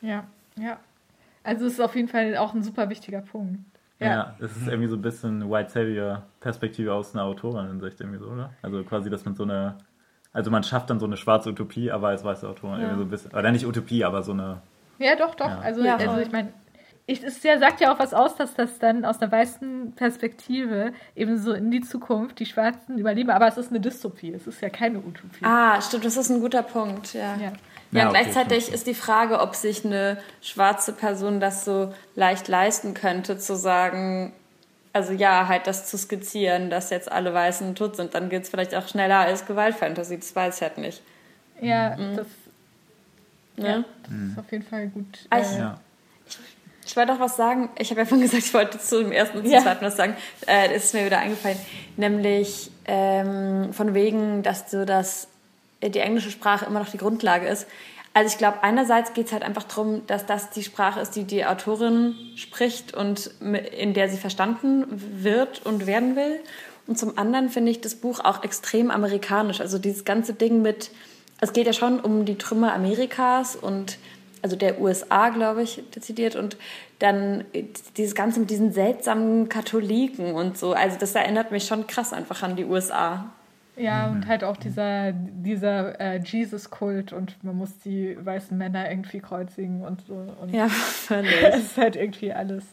Ja, 0.00 0.24
ja. 0.56 0.78
Also 1.42 1.66
es 1.66 1.74
ist 1.74 1.80
auf 1.80 1.94
jeden 1.94 2.08
Fall 2.08 2.36
auch 2.36 2.54
ein 2.54 2.62
super 2.62 2.88
wichtiger 2.88 3.20
Punkt. 3.20 3.60
Ja, 4.00 4.06
ja 4.06 4.34
es 4.40 4.56
ist 4.56 4.66
irgendwie 4.66 4.88
so 4.88 4.96
ein 4.96 5.02
bisschen 5.02 5.50
White 5.50 5.70
Savior-Perspektive 5.70 6.92
aus 6.92 7.14
einer 7.14 7.24
Autorin-Sicht 7.24 8.00
irgendwie 8.00 8.18
so, 8.18 8.26
oder? 8.26 8.50
Also 8.62 8.82
quasi, 8.84 9.10
dass 9.10 9.24
man 9.24 9.34
so 9.34 9.44
eine, 9.44 9.76
also 10.32 10.50
man 10.50 10.62
schafft 10.62 10.90
dann 10.90 10.98
so 10.98 11.06
eine 11.06 11.16
schwarze 11.16 11.50
Utopie, 11.50 11.90
aber 11.90 12.08
als 12.08 12.24
weiße 12.24 12.48
Autorin 12.48 12.80
ja. 12.80 12.86
irgendwie 12.86 12.98
so 12.98 13.04
ein 13.04 13.10
bisschen, 13.10 13.32
oder 13.32 13.52
nicht 13.52 13.66
Utopie, 13.66 14.04
aber 14.04 14.22
so 14.22 14.32
eine... 14.32 14.62
Ja, 14.98 15.16
doch, 15.16 15.34
doch. 15.34 15.48
Ja. 15.48 15.58
Also, 15.58 15.82
also 15.82 16.18
ich 16.18 16.32
meine, 16.32 16.52
ich, 17.06 17.22
es 17.22 17.42
ja, 17.42 17.58
sagt 17.58 17.80
ja 17.80 17.92
auch 17.92 17.98
was 17.98 18.14
aus, 18.14 18.34
dass 18.36 18.54
das 18.54 18.78
dann 18.78 19.04
aus 19.04 19.20
einer 19.20 19.30
weißen 19.30 19.92
Perspektive 19.92 20.94
eben 21.14 21.38
so 21.38 21.52
in 21.52 21.70
die 21.70 21.82
Zukunft 21.82 22.38
die 22.38 22.46
Schwarzen 22.46 22.96
überleben. 22.96 23.30
Aber 23.30 23.46
es 23.46 23.58
ist 23.58 23.70
eine 23.70 23.80
Dystopie, 23.80 24.32
es 24.32 24.46
ist 24.46 24.62
ja 24.62 24.70
keine 24.70 24.98
Utopie. 24.98 25.44
Ah, 25.44 25.80
stimmt, 25.82 26.06
das 26.06 26.16
ist 26.16 26.30
ein 26.30 26.40
guter 26.40 26.62
Punkt, 26.62 27.12
ja. 27.12 27.36
Ja, 27.36 27.52
ja, 27.90 28.04
ja 28.04 28.08
gleichzeitig 28.08 28.72
ist 28.72 28.86
die 28.86 28.94
Frage, 28.94 29.40
ob 29.40 29.54
sich 29.54 29.84
eine 29.84 30.16
schwarze 30.40 30.94
Person 30.94 31.40
das 31.40 31.66
so 31.66 31.92
leicht 32.14 32.48
leisten 32.48 32.94
könnte, 32.94 33.36
zu 33.36 33.54
sagen, 33.54 34.32
also 34.94 35.12
ja, 35.12 35.46
halt 35.46 35.66
das 35.66 35.86
zu 35.86 35.98
skizzieren, 35.98 36.70
dass 36.70 36.88
jetzt 36.88 37.12
alle 37.12 37.34
Weißen 37.34 37.74
tot 37.74 37.96
sind. 37.96 38.14
Dann 38.14 38.30
geht 38.30 38.44
es 38.44 38.48
vielleicht 38.48 38.74
auch 38.74 38.88
schneller 38.88 39.18
als 39.18 39.44
Gewaltfantasy, 39.44 40.18
das 40.18 40.34
weiß 40.34 40.56
ich 40.56 40.62
halt 40.62 40.78
nicht. 40.78 41.02
Ja, 41.60 41.96
mhm. 41.96 42.16
das, 42.16 42.26
ja, 43.56 43.66
ja, 43.66 43.84
das 44.04 44.10
ist 44.10 44.10
mhm. 44.10 44.38
auf 44.38 44.52
jeden 44.52 44.64
Fall 44.64 44.86
gut. 44.88 45.26
Also, 45.28 45.56
äh, 45.56 45.58
ja. 45.58 45.80
Ich 46.86 46.96
wollte 46.96 47.12
auch 47.12 47.20
was 47.20 47.36
sagen. 47.36 47.70
Ich 47.78 47.90
habe 47.90 48.00
ja 48.00 48.06
vorhin 48.06 48.26
gesagt, 48.26 48.44
ich 48.44 48.54
wollte 48.54 48.78
zu 48.78 49.02
dem 49.02 49.12
ersten 49.12 49.38
und 49.38 49.44
zum 49.44 49.52
ja. 49.52 49.62
zweiten 49.62 49.84
was 49.84 49.96
sagen. 49.96 50.16
Äh, 50.46 50.68
das 50.68 50.84
ist 50.84 50.94
mir 50.94 51.06
wieder 51.06 51.18
eingefallen. 51.18 51.58
Nämlich 51.96 52.70
ähm, 52.84 53.72
von 53.72 53.94
wegen, 53.94 54.42
dass 54.42 54.70
so 54.70 54.84
das, 54.84 55.28
äh, 55.80 55.90
die 55.90 56.00
englische 56.00 56.30
Sprache 56.30 56.66
immer 56.66 56.80
noch 56.80 56.90
die 56.90 56.98
Grundlage 56.98 57.46
ist. 57.46 57.66
Also 58.12 58.32
ich 58.32 58.38
glaube, 58.38 58.62
einerseits 58.62 59.12
geht 59.12 59.26
es 59.26 59.32
halt 59.32 59.42
einfach 59.42 59.64
darum, 59.64 60.06
dass 60.06 60.24
das 60.24 60.50
die 60.50 60.62
Sprache 60.62 61.00
ist, 61.00 61.16
die 61.16 61.24
die 61.24 61.44
Autorin 61.44 62.14
spricht 62.36 62.94
und 62.94 63.30
in 63.40 63.92
der 63.92 64.08
sie 64.08 64.18
verstanden 64.18 64.84
wird 64.88 65.66
und 65.66 65.86
werden 65.86 66.14
will. 66.14 66.38
Und 66.86 66.96
zum 66.96 67.18
anderen 67.18 67.48
finde 67.48 67.72
ich 67.72 67.80
das 67.80 67.96
Buch 67.96 68.20
auch 68.20 68.44
extrem 68.44 68.92
amerikanisch. 68.92 69.60
Also 69.60 69.78
dieses 69.78 70.04
ganze 70.04 70.32
Ding 70.32 70.62
mit, 70.62 70.92
es 71.40 71.52
geht 71.52 71.66
ja 71.66 71.72
schon 71.72 71.98
um 71.98 72.24
die 72.24 72.38
Trümmer 72.38 72.72
Amerikas 72.72 73.56
und 73.56 73.98
also 74.44 74.56
der 74.56 74.78
USA, 74.78 75.30
glaube 75.30 75.62
ich, 75.62 75.82
dezidiert. 75.96 76.36
Und 76.36 76.58
dann 76.98 77.44
dieses 77.96 78.14
Ganze 78.14 78.40
mit 78.40 78.50
diesen 78.50 78.72
seltsamen 78.72 79.48
Katholiken 79.48 80.34
und 80.34 80.58
so. 80.58 80.74
Also 80.74 80.98
das 80.98 81.14
erinnert 81.14 81.50
mich 81.50 81.64
schon 81.66 81.86
krass 81.86 82.12
einfach 82.12 82.42
an 82.42 82.54
die 82.54 82.66
USA. 82.66 83.32
Ja, 83.76 84.08
und 84.08 84.26
halt 84.26 84.44
auch 84.44 84.58
dieser, 84.58 85.12
dieser 85.12 85.98
äh, 85.98 86.18
Jesus-Kult 86.18 87.14
und 87.14 87.42
man 87.42 87.56
muss 87.56 87.78
die 87.78 88.16
weißen 88.22 88.56
Männer 88.56 88.88
irgendwie 88.90 89.20
kreuzigen 89.20 89.80
und 89.80 90.02
so. 90.02 90.14
Und 90.14 90.52
ja, 90.52 90.68
völlig. 90.68 91.42
Es 91.42 91.56
ist 91.56 91.78
halt 91.78 91.96
irgendwie 91.96 92.30
alles. 92.34 92.64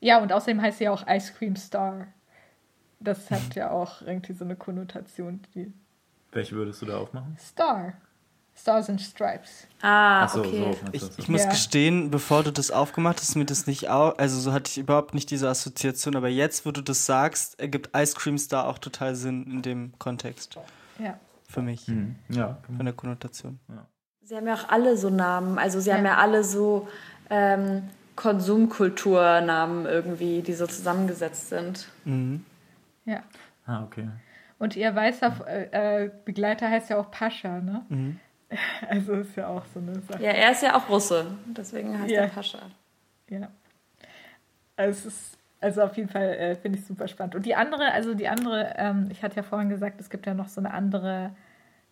Ja, 0.00 0.20
und 0.20 0.32
außerdem 0.32 0.60
heißt 0.60 0.78
sie 0.78 0.84
ja 0.84 0.90
auch 0.90 1.06
Ice 1.06 1.32
Cream 1.32 1.54
Star. 1.54 2.08
Das 2.98 3.30
hat 3.30 3.54
ja 3.54 3.70
auch 3.70 4.02
irgendwie 4.02 4.32
so 4.32 4.44
eine 4.44 4.56
Konnotation. 4.56 5.40
Die 5.54 5.72
Welche 6.32 6.56
würdest 6.56 6.82
du 6.82 6.86
da 6.86 6.98
aufmachen? 6.98 7.36
Star. 7.38 7.92
Stars 8.56 8.88
and 8.88 9.00
Stripes. 9.00 9.66
Ah, 9.82 10.26
so, 10.28 10.40
okay. 10.40 10.76
So, 10.80 10.88
ich, 10.92 11.18
ich 11.18 11.28
muss 11.28 11.42
ja. 11.42 11.50
gestehen, 11.50 12.10
bevor 12.10 12.42
du 12.42 12.50
das 12.50 12.70
aufgemacht 12.70 13.20
hast, 13.20 13.34
mir 13.36 13.44
das 13.44 13.66
nicht 13.66 13.88
auch, 13.90 14.16
also 14.16 14.38
so 14.40 14.52
hatte 14.52 14.70
ich 14.70 14.78
überhaupt 14.78 15.12
nicht 15.12 15.30
diese 15.30 15.48
Assoziation, 15.48 16.16
aber 16.16 16.28
jetzt, 16.28 16.64
wo 16.64 16.70
du 16.70 16.80
das 16.80 17.04
sagst, 17.04 17.60
ergibt 17.60 17.90
Ice 17.96 18.14
Cream 18.16 18.38
Star 18.38 18.66
auch 18.66 18.78
total 18.78 19.14
Sinn 19.16 19.44
in 19.44 19.62
dem 19.62 19.92
Kontext. 19.98 20.56
Ja. 20.98 21.18
Für 21.48 21.62
mich. 21.62 21.88
Mhm. 21.88 22.16
Ja. 22.30 22.58
Von 22.74 22.84
der 22.84 22.94
Konnotation. 22.94 23.60
Ja. 23.68 23.86
Sie 24.22 24.36
haben 24.36 24.46
ja 24.46 24.54
auch 24.54 24.68
alle 24.68 24.96
so 24.96 25.10
Namen, 25.10 25.58
also 25.58 25.80
sie 25.80 25.90
ja. 25.90 25.96
haben 25.96 26.06
ja 26.06 26.16
alle 26.16 26.44
so 26.44 26.88
ähm, 27.28 27.90
Konsumkulturnamen 28.16 29.84
irgendwie, 29.84 30.40
die 30.40 30.54
so 30.54 30.66
zusammengesetzt 30.66 31.50
sind. 31.50 31.88
Mhm. 32.04 32.44
Ja. 33.04 33.22
Ah, 33.66 33.82
okay. 33.84 34.08
Und 34.58 34.76
ihr 34.76 34.94
weißer 34.94 35.72
äh, 35.72 36.10
Begleiter 36.24 36.70
heißt 36.70 36.88
ja 36.88 36.98
auch 36.98 37.10
Pascha, 37.10 37.60
ne? 37.60 37.84
Mhm. 37.88 38.20
Also 38.88 39.14
ist 39.14 39.36
ja 39.36 39.48
auch 39.48 39.64
so 39.72 39.80
eine 39.80 40.00
Sache. 40.00 40.22
Ja, 40.22 40.30
er 40.30 40.52
ist 40.52 40.62
ja 40.62 40.76
auch 40.76 40.88
Russe, 40.88 41.26
deswegen 41.46 41.98
heißt 41.98 42.10
ja. 42.10 42.22
er 42.22 42.28
Pascha. 42.28 42.58
Ja. 43.28 43.48
Also 44.76 45.08
es 45.08 45.14
ist, 45.14 45.38
Also 45.60 45.82
auf 45.82 45.96
jeden 45.96 46.08
Fall 46.08 46.34
äh, 46.34 46.56
finde 46.56 46.78
ich 46.78 46.84
super 46.84 47.08
spannend. 47.08 47.34
Und 47.34 47.46
die 47.46 47.54
andere, 47.54 47.92
also 47.92 48.14
die 48.14 48.28
andere, 48.28 48.74
ähm, 48.76 49.08
ich 49.10 49.22
hatte 49.22 49.36
ja 49.36 49.42
vorhin 49.42 49.70
gesagt, 49.70 50.00
es 50.00 50.10
gibt 50.10 50.26
ja 50.26 50.34
noch 50.34 50.48
so 50.48 50.60
eine 50.60 50.72
andere 50.72 51.34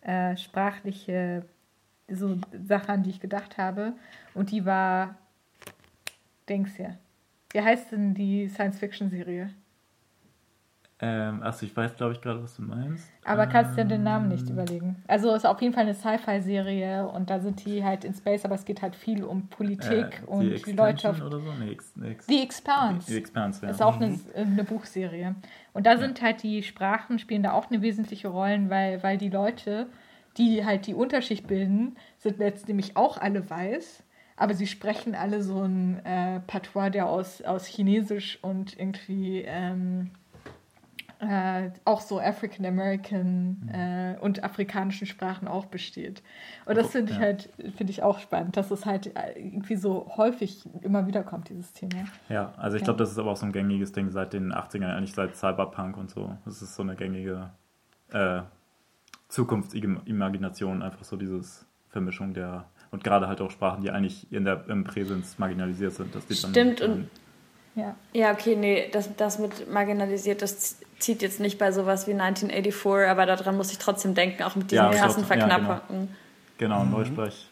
äh, 0.03 0.37
sprachliche 0.37 1.45
so 2.09 2.39
Sache, 2.67 2.91
an 2.91 3.03
die 3.03 3.11
ich 3.11 3.21
gedacht 3.21 3.57
habe. 3.57 3.95
Und 4.35 4.51
die 4.51 4.67
war 4.67 5.17
Dings 6.49 6.77
hier. 6.77 6.99
Wie 7.53 7.61
heißt 7.61 7.93
denn 7.93 8.15
die 8.15 8.49
Science-Fiction-Serie? 8.49 9.51
Ähm, 11.05 11.43
achso, 11.43 11.67
ich 11.67 11.77
weiß, 11.77 11.97
glaube 11.97 12.13
ich, 12.13 12.21
gerade, 12.21 12.41
was 12.41 12.55
du 12.55 12.63
meinst. 12.63 13.11
Aber 13.25 13.49
kannst 13.49 13.77
dir 13.77 13.85
den 13.85 14.05
Namen 14.05 14.29
nicht 14.29 14.49
überlegen. 14.49 15.03
Also 15.09 15.31
es 15.31 15.39
ist 15.39 15.47
auf 15.47 15.61
jeden 15.61 15.75
Fall 15.75 15.83
eine 15.83 15.95
Sci-Fi-Serie 15.95 17.09
und 17.09 17.29
da 17.29 17.41
sind 17.41 17.65
die 17.65 17.83
halt 17.85 18.05
in 18.05 18.15
Space, 18.15 18.45
aber 18.45 18.55
es 18.55 18.65
geht 18.65 18.83
halt 18.83 18.95
viel 18.95 19.25
um 19.25 19.49
Politik 19.49 20.23
Äh, 20.23 20.27
und 20.27 20.51
die 20.51 20.63
die 20.63 20.73
Leute 20.73 21.09
oder 21.11 21.41
so? 21.41 21.53
Nee, 21.59 21.73
Ex, 21.73 21.93
Ex, 22.01 22.27
The 22.27 22.41
Expanse. 22.41 23.11
Die 23.11 23.19
Expanse, 23.19 23.67
ja. 23.67 23.73
Ist 23.73 23.83
auch 23.83 24.01
eine, 24.01 24.17
eine 24.37 24.63
Buchserie. 24.63 25.35
Und 25.73 25.87
da 25.87 25.99
sind 25.99 26.23
halt 26.23 26.45
die 26.45 26.63
Sprachen, 26.63 27.19
spielen 27.19 27.43
da 27.43 27.53
auch 27.53 27.69
eine 27.69 27.83
wesentliche 27.83 28.29
Rolle, 28.29 28.71
weil, 28.71 29.03
weil 29.03 29.19
die 29.19 29.29
Leute, 29.31 29.89
die 30.39 30.65
halt 30.65 30.87
die 30.87 30.95
Unterschicht 30.95 31.49
bilden, 31.49 31.97
sind 32.19 32.39
jetzt 32.39 32.69
nämlich 32.69 32.97
auch 32.97 33.19
alle 33.19 33.51
weiß, 33.51 34.05
aber 34.37 34.55
sie 34.55 34.69
sprechen 34.69 35.17
alle 35.17 35.43
so 35.43 35.63
ein 35.63 36.01
äh, 36.07 36.39
Patois, 36.47 36.91
der 36.91 37.09
aus, 37.09 37.43
aus 37.43 37.67
Chinesisch 37.67 38.39
und 38.41 38.79
irgendwie 38.79 39.43
ähm, 39.45 40.13
äh, 41.23 41.71
auch 41.85 42.01
so 42.01 42.21
African 42.21 42.67
American 42.67 43.69
äh, 43.73 44.17
und 44.21 44.43
afrikanischen 44.43 45.07
Sprachen 45.07 45.47
auch 45.47 45.67
besteht. 45.67 46.23
Und 46.67 46.77
das 46.77 46.89
finde 46.91 47.13
ich 47.13 47.19
Ja. 47.19 47.25
halt, 47.25 47.49
finde 47.77 47.93
ich 47.93 48.03
auch 48.03 48.19
spannend, 48.19 48.57
dass 48.57 48.71
es 48.73 48.85
halt 48.85 49.07
äh, 49.17 49.33
irgendwie 49.39 49.77
so 49.77 50.13
häufig 50.17 50.65
immer 50.83 51.07
wieder 51.07 51.23
kommt, 51.23 51.49
dieses 51.49 51.73
Thema. 51.73 52.05
Ja, 52.29 52.53
also 52.57 52.77
ich 52.77 52.81
Ja. 52.83 52.87
glaube, 52.87 52.99
das 52.99 53.13
ist 53.13 53.19
aber 53.19 53.31
auch 53.31 53.37
so 53.37 53.47
ein 53.47 53.53
gängiges 53.53 53.93
Ding 53.93 54.11
seit 54.11 54.33
den 54.33 54.53
80ern, 54.53 54.95
eigentlich 54.97 55.15
seit 55.15 55.37
Cyberpunk 55.37 55.97
und 55.97 56.11
so. 56.11 56.37
Das 56.45 56.61
ist 56.61 56.75
so 56.75 56.83
eine 56.83 56.97
gängige 56.97 57.51
äh, 58.13 58.43
Zukunftsimagination, 59.29 60.83
einfach 60.83 61.05
so 61.05 61.17
dieses 61.17 61.67
Vermischung 61.89 62.35
der 62.35 62.65
und 62.91 63.03
gerade 63.05 63.27
halt 63.27 63.41
auch 63.41 63.51
Sprachen, 63.51 63.83
die 63.83 63.91
eigentlich 63.91 64.31
in 64.31 64.45
der, 64.45 64.69
im 64.69 64.85
Präsens 64.85 65.39
marginalisiert 65.39 65.95
sind. 65.95 66.15
Dass 66.15 66.27
die 66.27 66.39
dann, 66.41 66.51
Stimmt, 66.51 66.81
und- 66.83 67.09
Ja. 67.75 67.95
Ja, 68.13 68.33
okay, 68.33 68.57
nee, 68.57 68.89
das, 68.93 69.15
das 69.17 69.39
mit 69.39 69.71
marginalisiert, 69.73 70.43
das 70.43 70.77
zieht 70.99 71.23
jetzt 71.23 71.41
nicht 71.41 71.59
bei 71.59 71.73
sowas 71.73 72.07
wie 72.07 72.13
1984, 72.13 73.09
aber 73.09 73.27
daran 73.27 73.57
muss 73.57 73.73
ich 73.73 73.79
trotzdem 73.79 74.15
denken, 74.15 74.43
auch 74.43 74.57
mit 74.57 74.71
diesen 74.71 74.85
Ja, 74.85 74.91
krassen 74.91 75.27
genau. 75.27 75.49
Verknappungen. 75.49 76.17
Genau, 76.59 76.85
Neusprech. 76.85 77.49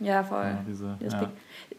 Ja, 0.00 0.22
voll. 0.22 0.44
Ja, 0.44 0.64
diese, 0.66 0.96
Das 1.00 1.12
ja. 1.14 1.30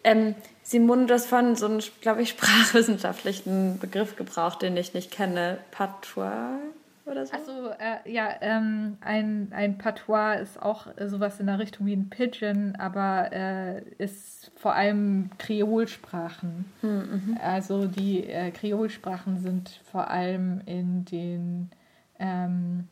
Ähm, 0.03 0.35
Simone, 0.63 1.05
du 1.05 1.13
hast 1.13 1.27
von 1.27 1.55
so 1.55 1.67
einem, 1.67 1.79
glaube 2.01 2.21
ich, 2.21 2.29
sprachwissenschaftlichen 2.37 3.79
Begriff 3.79 4.15
gebraucht, 4.15 4.61
den 4.61 4.75
ich 4.77 4.93
nicht 4.93 5.11
kenne. 5.11 5.59
Patois 5.71 6.59
oder 7.05 7.25
so? 7.25 7.33
Also 7.33 7.69
äh, 7.79 8.11
ja, 8.11 8.29
ähm, 8.41 8.97
ein, 9.01 9.51
ein 9.55 9.77
Patois 9.77 10.41
ist 10.41 10.61
auch 10.61 10.87
sowas 11.05 11.39
in 11.39 11.47
der 11.47 11.59
Richtung 11.59 11.85
wie 11.85 11.95
ein 11.95 12.09
Pidgin, 12.09 12.75
aber 12.77 13.31
äh, 13.31 13.81
ist 13.97 14.44
vor 14.55 14.73
allem 14.73 15.29
Kreolsprachen. 15.37 16.65
Also 17.41 17.87
die 17.87 18.23
äh, 18.27 18.51
Kreolsprachen 18.51 19.39
sind 19.39 19.81
vor 19.91 20.09
allem 20.09 20.61
in 20.65 21.05
den 21.05 21.69
ähm, 22.19 22.87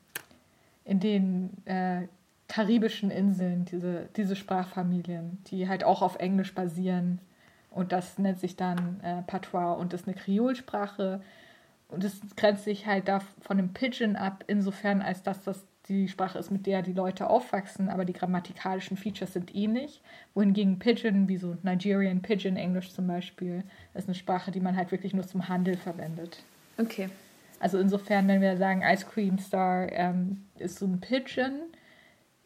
in 0.86 1.00
den 1.00 1.66
äh, 1.66 2.08
karibischen 2.48 3.10
Inseln 3.10 3.66
diese, 3.66 4.10
diese 4.16 4.36
Sprachfamilien, 4.36 5.40
die 5.48 5.68
halt 5.68 5.84
auch 5.84 6.02
auf 6.02 6.18
Englisch 6.18 6.54
basieren. 6.54 7.20
Und 7.72 7.92
das 7.92 8.20
nennt 8.20 8.40
sich 8.40 8.56
dann 8.56 9.00
äh, 9.02 9.22
Patois 9.24 9.74
und 9.74 9.94
ist 9.94 10.08
eine 10.08 10.16
Kreolsprache. 10.16 11.22
Und 11.88 12.04
es 12.04 12.20
grenzt 12.36 12.66
sich 12.66 12.86
halt 12.86 13.08
da 13.08 13.22
von 13.42 13.58
dem 13.58 13.74
Pidgin 13.74 14.16
ab, 14.16 14.44
insofern 14.48 15.02
als 15.02 15.24
dass 15.24 15.44
das 15.44 15.66
die 15.90 16.08
Sprache 16.08 16.40
ist, 16.40 16.50
mit 16.50 16.66
der 16.66 16.82
die 16.82 16.94
Leute 16.94 17.30
aufwachsen, 17.30 17.90
aber 17.90 18.06
die 18.06 18.14
grammatikalischen 18.14 18.96
Features 18.96 19.34
sind 19.34 19.54
ähnlich. 19.54 20.02
Wohingegen 20.34 20.80
Pidgin, 20.80 21.28
wie 21.28 21.38
so 21.38 21.58
Nigerian 21.64 22.22
Pidgin 22.22 22.56
Englisch 22.56 22.92
zum 22.92 23.08
Beispiel, 23.08 23.64
ist 23.94 24.08
eine 24.08 24.16
Sprache, 24.16 24.52
die 24.52 24.62
man 24.62 24.78
halt 24.78 24.92
wirklich 24.92 25.14
nur 25.14 25.28
zum 25.28 25.50
Handel 25.50 25.76
verwendet. 25.76 26.44
Okay. 26.78 27.10
Also 27.60 27.80
insofern, 27.80 28.28
wenn 28.28 28.42
wir 28.42 28.58
sagen, 28.58 28.82
Ice 28.82 29.06
Cream 29.06 29.38
Star 29.38 29.92
ähm, 29.92 30.46
ist 30.58 30.80
so 30.80 30.86
ein 30.86 31.02
Pidgin, 31.02 31.60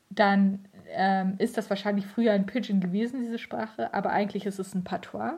dann 0.09 0.65
ähm, 0.89 1.35
ist 1.37 1.57
das 1.57 1.69
wahrscheinlich 1.69 2.07
früher 2.07 2.33
ein 2.33 2.47
Pidgin 2.47 2.81
gewesen, 2.81 3.21
diese 3.21 3.37
Sprache, 3.37 3.93
aber 3.93 4.11
eigentlich 4.11 4.45
ist 4.45 4.59
es 4.59 4.73
ein 4.73 4.83
Patois. 4.83 5.33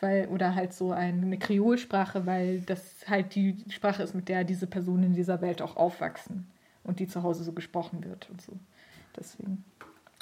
Weil, 0.00 0.26
oder 0.26 0.54
halt 0.54 0.74
so 0.74 0.92
ein, 0.92 1.22
eine 1.22 1.38
Kreolsprache, 1.38 2.26
weil 2.26 2.60
das 2.60 3.06
halt 3.08 3.34
die 3.34 3.56
Sprache 3.70 4.02
ist, 4.02 4.14
mit 4.14 4.28
der 4.28 4.44
diese 4.44 4.66
Personen 4.66 5.04
in 5.04 5.14
dieser 5.14 5.40
Welt 5.40 5.62
auch 5.62 5.76
aufwachsen 5.76 6.46
und 6.86 7.00
die 7.00 7.06
zu 7.06 7.22
Hause 7.22 7.44
so 7.44 7.52
gesprochen 7.52 8.04
wird 8.04 8.28
und 8.30 8.40
so. 8.40 8.52
Deswegen. 9.16 9.64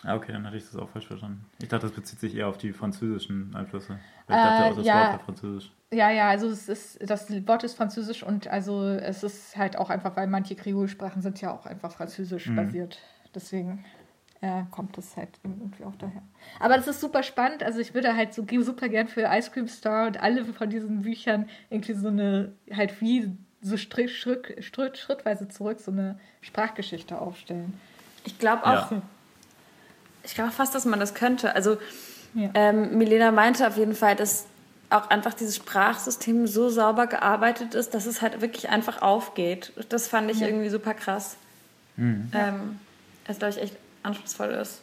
Ah, 0.02 0.16
okay, 0.16 0.32
dann 0.32 0.46
hatte 0.46 0.56
ich 0.56 0.64
das 0.64 0.76
auch 0.76 0.88
falsch 0.90 1.06
verstanden. 1.06 1.46
Ich 1.62 1.68
dachte, 1.68 1.86
das 1.86 1.94
bezieht 1.96 2.20
sich 2.20 2.34
eher 2.34 2.48
auf 2.48 2.58
die 2.58 2.72
französischen 2.72 3.54
Einflüsse. 3.54 3.98
Weil 4.26 4.36
ich 4.36 4.42
Äh, 4.42 4.48
dachte 4.48 4.64
auch, 4.66 4.76
das 4.76 4.86
ja. 4.86 5.12
Wort 5.12 5.22
französisch. 5.22 5.72
Ja, 5.92 6.10
ja, 6.10 6.28
also 6.28 6.48
es 6.48 6.68
ist, 6.68 6.98
das 7.08 7.30
Wort 7.46 7.62
ist 7.62 7.74
französisch 7.74 8.22
und 8.22 8.48
also 8.48 8.84
es 8.84 9.22
ist 9.22 9.56
halt 9.56 9.76
auch 9.78 9.90
einfach, 9.90 10.16
weil 10.16 10.26
manche 10.26 10.56
Kreolsprachen 10.56 11.22
sind 11.22 11.40
ja 11.40 11.52
auch 11.54 11.66
einfach 11.66 11.92
französisch 11.92 12.50
Mhm. 12.50 12.56
basiert. 12.56 12.98
Deswegen 13.34 13.84
äh, 14.40 14.64
kommt 14.70 14.98
das 14.98 15.16
halt 15.16 15.38
irgendwie 15.44 15.84
auch 15.84 15.94
daher. 15.96 16.22
Aber 16.58 16.76
das 16.76 16.88
ist 16.88 17.00
super 17.00 17.22
spannend. 17.22 17.62
Also 17.62 17.78
ich 17.78 17.94
würde 17.94 18.16
halt 18.16 18.34
so 18.34 18.44
super 18.60 18.88
gern 18.88 19.08
für 19.08 19.22
Ice 19.30 19.50
Cream 19.52 19.68
Star 19.68 20.06
und 20.08 20.20
alle 20.20 20.44
von 20.44 20.68
diesen 20.68 21.02
Büchern 21.02 21.48
irgendwie 21.70 21.94
so 21.94 22.08
eine, 22.08 22.52
halt 22.72 23.00
wie 23.00 23.32
so 23.64 23.76
Schritt, 23.78 24.10
Schritt, 24.10 24.62
Schritt, 24.64 24.98
schrittweise 24.98 25.48
zurück 25.48 25.80
so 25.80 25.90
eine 25.90 26.18
Sprachgeschichte 26.42 27.18
aufstellen. 27.18 27.80
Ich 28.24 28.38
glaube 28.38 28.64
auch, 28.64 28.90
Ja. 28.92 29.02
ich 30.22 30.34
glaube 30.34 30.50
fast, 30.52 30.74
dass 30.74 30.84
man 30.84 31.00
das 31.00 31.14
könnte. 31.14 31.54
Also 31.54 31.78
Ja. 32.34 32.50
ähm, 32.54 32.98
Milena 32.98 33.30
meinte 33.32 33.66
auf 33.66 33.76
jeden 33.76 33.94
Fall, 33.94 34.16
dass 34.16 34.46
auch 34.90 35.08
einfach 35.08 35.32
dieses 35.34 35.56
Sprachsystem 35.56 36.46
so 36.46 36.68
sauber 36.68 37.06
gearbeitet 37.06 37.74
ist, 37.74 37.94
dass 37.94 38.06
es 38.06 38.20
halt 38.22 38.40
wirklich 38.42 38.68
einfach 38.68 39.00
aufgeht. 39.02 39.72
Das 39.88 40.08
fand 40.08 40.30
ich 40.30 40.40
Ja. 40.40 40.46
irgendwie 40.48 40.68
super 40.68 40.92
krass. 40.94 41.36
Mhm. 41.96 42.30
Ähm, 42.34 42.78
es, 43.26 43.38
glaube 43.38 43.54
ich, 43.54 43.62
echt 43.62 43.76
anspruchsvoll 44.02 44.50
ist. 44.50 44.82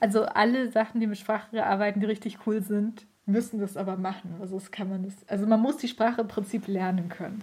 Also 0.00 0.24
alle 0.24 0.72
Sachen, 0.72 1.00
die 1.00 1.06
mit 1.06 1.18
Sprache 1.18 1.64
arbeiten, 1.64 2.00
die 2.00 2.06
richtig 2.06 2.38
cool 2.46 2.62
sind, 2.62 3.04
müssen 3.26 3.60
das 3.60 3.76
aber 3.76 3.96
machen. 3.96 4.34
Also 4.40 4.58
das 4.58 4.70
kann 4.70 4.88
man 4.88 5.04
das. 5.04 5.14
Also 5.28 5.46
man 5.46 5.60
muss 5.60 5.76
die 5.78 5.88
Sprache 5.88 6.22
im 6.22 6.28
Prinzip 6.28 6.66
lernen 6.68 7.08
können. 7.08 7.42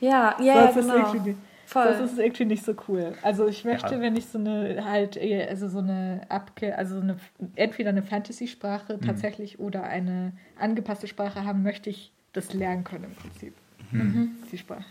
Ja, 0.00 0.36
ja, 0.40 0.44
ja 0.44 0.72
Sonst 0.72 0.76
ist 0.86 0.92
genau. 0.92 1.12
irgendwie, 1.12 1.36
Voll. 1.66 1.84
Das 1.84 2.00
ist 2.00 2.18
irgendwie 2.18 2.46
nicht 2.46 2.64
so 2.64 2.74
cool. 2.88 3.12
Also 3.22 3.46
ich 3.46 3.62
möchte, 3.66 3.96
Ja. 3.96 4.00
wenn 4.00 4.16
ich 4.16 4.24
so 4.26 4.38
eine 4.38 4.86
halt, 4.86 5.18
eh, 5.18 5.46
also 5.46 5.68
so 5.68 5.80
eine 5.80 6.22
Abge, 6.30 6.78
also 6.78 6.98
eine 6.98 7.18
entweder 7.56 7.90
eine 7.90 8.02
Fantasy-Sprache 8.02 8.96
Mhm. 8.96 9.02
tatsächlich 9.02 9.58
oder 9.60 9.82
eine 9.82 10.32
angepasste 10.58 11.06
Sprache 11.08 11.44
haben, 11.44 11.62
möchte 11.62 11.90
ich 11.90 12.10
das 12.32 12.54
lernen 12.54 12.84
können 12.84 13.04
im 13.04 13.14
Prinzip. 13.14 13.54
Mhm. 13.90 14.30
Die 14.50 14.56
Sprache. 14.56 14.84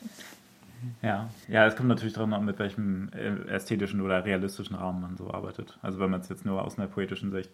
Ja. 1.01 1.29
ja, 1.47 1.65
es 1.65 1.75
kommt 1.75 1.89
natürlich 1.89 2.13
dran, 2.13 2.45
mit 2.45 2.59
welchem 2.59 3.09
äh, 3.11 3.49
ästhetischen 3.49 3.99
oder 4.01 4.23
realistischen 4.23 4.75
Rahmen 4.75 5.01
man 5.01 5.17
so 5.17 5.31
arbeitet. 5.31 5.79
Also 5.81 5.99
wenn 5.99 6.11
man 6.11 6.21
es 6.21 6.29
jetzt 6.29 6.45
nur 6.45 6.63
aus 6.63 6.77
einer 6.77 6.87
poetischen 6.87 7.31
Sicht 7.31 7.49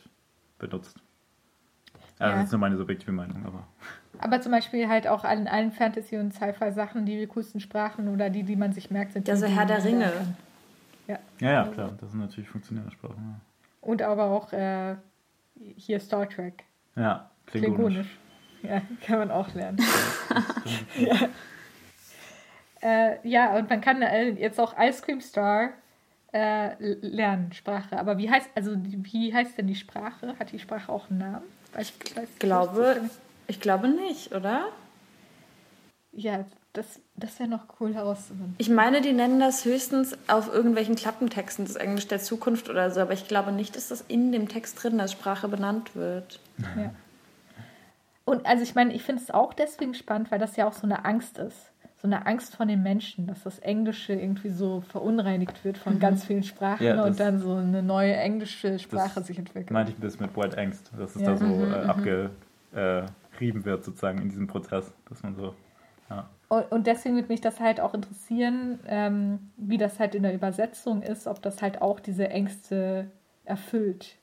benutzt. 0.59 0.97
Also 2.19 2.31
Ja. 2.31 2.37
Das 2.37 2.45
ist 2.45 2.51
nur 2.51 2.59
meine 2.59 2.77
subjektive 2.77 3.11
Meinung, 3.11 3.45
aber. 3.45 3.67
Aber 4.19 4.41
zum 4.41 4.51
Beispiel 4.51 4.87
halt 4.87 5.07
auch 5.07 5.23
an 5.23 5.47
allen 5.47 5.71
Fantasy- 5.71 6.17
und 6.17 6.33
Sci-Fi-Sachen, 6.33 7.05
die 7.05 7.25
coolsten 7.27 7.59
Sprachen 7.59 8.07
oder 8.07 8.29
die, 8.29 8.43
die 8.43 8.55
man 8.55 8.73
sich 8.73 8.91
merkt, 8.91 9.13
sind 9.13 9.27
Ja, 9.27 9.33
die, 9.33 9.39
so 9.39 9.47
die 9.47 9.53
Herr 9.53 9.65
der 9.65 9.83
Ringe. 9.83 10.11
Ja. 11.07 11.19
Ja, 11.39 11.51
ja, 11.51 11.67
klar, 11.67 11.91
das 11.99 12.11
sind 12.11 12.21
natürlich 12.21 12.49
funktionierende 12.49 12.93
Sprachen. 12.93 13.41
Und 13.81 14.01
aber 14.01 14.25
auch 14.25 14.53
äh, 14.53 14.95
hier 15.75 15.99
Star 15.99 16.29
Trek. 16.29 16.63
Ja, 16.95 17.01
ja 17.01 17.31
klingonisch. 17.47 18.07
Klingonisch. 18.07 18.19
Ja, 18.63 18.81
kann 19.05 19.19
man 19.19 19.31
auch 19.31 19.53
lernen. 19.53 19.77
ja. 20.97 21.29
Äh, 22.81 23.27
ja, 23.27 23.55
und 23.55 23.69
man 23.69 23.81
kann 23.81 24.01
äh, 24.01 24.29
jetzt 24.29 24.59
auch 24.59 24.77
Ice 24.77 25.01
Cream 25.01 25.21
Star 25.21 25.69
äh, 26.33 26.75
lernen, 27.01 27.53
Sprache. 27.53 27.97
Aber 27.97 28.17
wie 28.17 28.29
heißt, 28.29 28.49
also 28.55 28.75
wie 28.75 29.33
heißt 29.33 29.57
denn 29.57 29.67
die 29.67 29.75
Sprache? 29.75 30.35
Hat 30.39 30.51
die 30.51 30.59
Sprache 30.59 30.91
auch 30.91 31.09
einen 31.09 31.19
Namen? 31.19 31.45
Weiß, 31.73 31.93
weiß, 32.15 32.27
Ich 32.33 32.39
glaube, 32.39 33.09
ich 33.47 33.59
glaube 33.59 33.87
nicht, 33.87 34.33
oder? 34.33 34.67
Ja, 36.11 36.45
das, 36.73 36.99
das 37.15 37.39
wäre 37.39 37.49
noch 37.49 37.65
cool 37.79 37.93
herauszufinden. 37.93 38.55
Ich 38.57 38.69
meine, 38.69 39.01
die 39.01 39.13
nennen 39.13 39.39
das 39.39 39.65
höchstens 39.65 40.17
auf 40.27 40.51
irgendwelchen 40.51 40.95
Klappentexten 40.95 41.65
des 41.65 41.75
Englisch 41.75 42.07
der 42.07 42.19
Zukunft 42.19 42.69
oder 42.69 42.91
so, 42.91 42.99
aber 42.99 43.13
ich 43.13 43.27
glaube 43.27 43.51
nicht, 43.51 43.75
dass 43.75 43.89
das 43.89 44.01
in 44.07 44.31
dem 44.31 44.47
Text 44.47 44.81
drin 44.81 44.99
als 44.99 45.11
Sprache 45.11 45.47
benannt 45.47 45.95
wird. 45.95 46.39
Ja. 46.75 46.93
Und 48.25 48.45
also 48.45 48.63
ich 48.63 48.73
meine, 48.73 48.93
ich 48.93 49.03
finde 49.03 49.21
es 49.21 49.31
auch 49.31 49.53
deswegen 49.53 49.93
spannend, 49.93 50.31
weil 50.31 50.39
das 50.39 50.55
ja 50.55 50.67
auch 50.67 50.73
so 50.73 50.83
eine 50.83 51.03
Angst 51.03 51.37
ist. 51.37 51.72
So 52.03 52.09
eine 52.09 52.25
Angst 52.25 52.57
von 52.57 52.67
den 52.67 52.83
Menschen, 52.83 53.27
dass 53.27 53.43
das 53.43 53.59
Englische 53.59 54.11
irgendwie 54.11 54.49
so 54.49 54.81
verunreinigt 54.81 55.63
wird 55.63 55.77
von 55.77 55.99
ganz 55.99 56.25
vielen 56.25 56.43
Sprachen 56.43 56.85
Ja, 56.85 56.97
das- 56.97 57.05
und 57.05 57.19
dann 57.21 57.39
so 57.39 57.55
eine 57.55 57.81
neue 57.81 58.13
englische 58.13 58.77
Sprache 58.77 59.15
das 59.15 59.27
sich 59.27 59.39
entwickelt. 59.39 59.71
Meinte 59.71 59.93
ich 59.93 59.97
bisschen 59.97 60.25
mit 60.25 60.35
White 60.35 60.57
Angst, 60.57 60.91
dass 60.97 61.15
es 61.15 61.21
Ja. 61.21 61.31
da 61.31 61.37
so 61.37 61.65
abge, 61.87 62.31
äh, 62.75 63.03
beschrieben 63.31 63.63
wird, 63.63 63.85
sozusagen 63.85 64.21
in 64.21 64.27
diesem 64.27 64.47
Prozess, 64.47 64.93
dass 65.07 65.23
man 65.23 65.33
so, 65.35 65.55
ja. 66.09 66.29
Und 66.49 66.87
deswegen 66.87 67.15
würde 67.15 67.29
mich 67.29 67.39
das 67.39 67.61
halt 67.61 67.79
auch 67.79 67.93
interessieren, 67.93 68.81
ähm, 68.85 69.51
wie 69.55 69.77
das 69.77 69.97
halt 69.97 70.13
in 70.13 70.23
der 70.23 70.33
Übersetzung 70.33 71.03
ist, 71.03 71.25
ob 71.25 71.41
das 71.41 71.61
halt 71.61 71.81
auch 71.81 72.01
diese 72.01 72.27
Ängste 72.29 73.11
erfüllt 73.45 74.17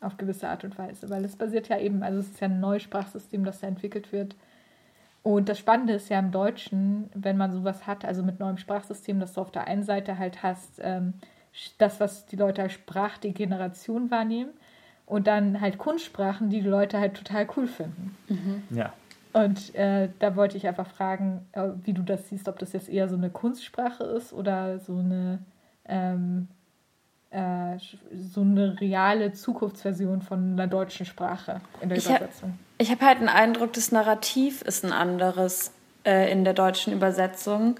auf 0.00 0.16
gewisse 0.16 0.48
Art 0.48 0.64
und 0.64 0.78
Weise. 0.78 1.10
Weil 1.10 1.26
es 1.26 1.36
basiert 1.36 1.68
ja 1.68 1.78
eben, 1.78 2.02
also 2.02 2.20
es 2.20 2.28
ist 2.30 2.40
ja 2.40 2.48
ein 2.48 2.58
neues 2.58 2.84
Sprachsystem, 2.84 3.44
das 3.44 3.60
da 3.60 3.66
entwickelt 3.66 4.12
wird. 4.12 4.34
Und 5.22 5.48
das 5.48 5.58
Spannende 5.58 5.94
ist 5.94 6.08
ja 6.08 6.18
im 6.18 6.30
Deutschen, 6.30 7.10
wenn 7.14 7.36
man 7.36 7.52
sowas 7.52 7.86
hat, 7.86 8.04
also 8.04 8.22
mit 8.22 8.40
neuem 8.40 8.56
Sprachsystem, 8.56 9.20
dass 9.20 9.34
du 9.34 9.40
auf 9.40 9.50
der 9.50 9.66
einen 9.66 9.82
Seite 9.82 10.18
halt 10.18 10.42
hast, 10.42 10.80
ähm, 10.80 11.14
das, 11.78 12.00
was 12.00 12.26
die 12.26 12.36
Leute 12.36 12.62
als 12.62 12.72
Sprachdegeneration 12.72 14.10
wahrnehmen, 14.10 14.50
und 15.08 15.26
dann 15.26 15.60
halt 15.60 15.78
Kunstsprachen, 15.78 16.50
die 16.50 16.60
die 16.60 16.68
Leute 16.68 16.98
halt 16.98 17.14
total 17.14 17.48
cool 17.56 17.66
finden. 17.66 18.14
Mhm. 18.28 18.62
Ja. 18.70 18.92
Und 19.32 19.74
äh, 19.74 20.08
da 20.18 20.36
wollte 20.36 20.56
ich 20.56 20.66
einfach 20.66 20.86
fragen, 20.86 21.46
äh, 21.52 21.68
wie 21.84 21.92
du 21.92 22.02
das 22.02 22.28
siehst, 22.28 22.48
ob 22.48 22.58
das 22.58 22.72
jetzt 22.72 22.88
eher 22.88 23.08
so 23.08 23.16
eine 23.16 23.30
Kunstsprache 23.30 24.04
ist 24.04 24.32
oder 24.32 24.78
so 24.78 24.98
eine, 24.98 25.38
ähm, 25.86 26.48
äh, 27.30 27.76
so 28.32 28.40
eine 28.40 28.80
reale 28.80 29.32
Zukunftsversion 29.32 30.22
von 30.22 30.52
einer 30.52 30.66
deutschen 30.66 31.06
Sprache 31.06 31.60
in 31.80 31.88
der 31.88 31.98
ich 31.98 32.06
Übersetzung. 32.06 32.50
Hab, 32.50 32.58
ich 32.78 32.90
habe 32.90 33.04
halt 33.04 33.20
den 33.20 33.28
Eindruck, 33.28 33.72
das 33.74 33.92
Narrativ 33.92 34.62
ist 34.62 34.84
ein 34.84 34.92
anderes 34.92 35.72
äh, 36.04 36.30
in 36.32 36.44
der 36.44 36.54
deutschen 36.54 36.92
Übersetzung. 36.92 37.76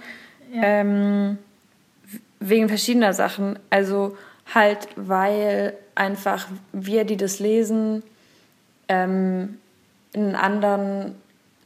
Ja. 0.52 0.62
Ähm, 0.62 1.38
wegen 2.40 2.68
verschiedener 2.68 3.12
Sachen. 3.12 3.58
Also 3.70 4.16
halt, 4.54 4.88
weil 4.96 5.74
einfach 5.94 6.46
wir, 6.72 7.04
die 7.04 7.16
das 7.16 7.38
lesen, 7.38 8.02
ähm, 8.88 9.58
einen 10.14 10.34
anderen 10.34 11.14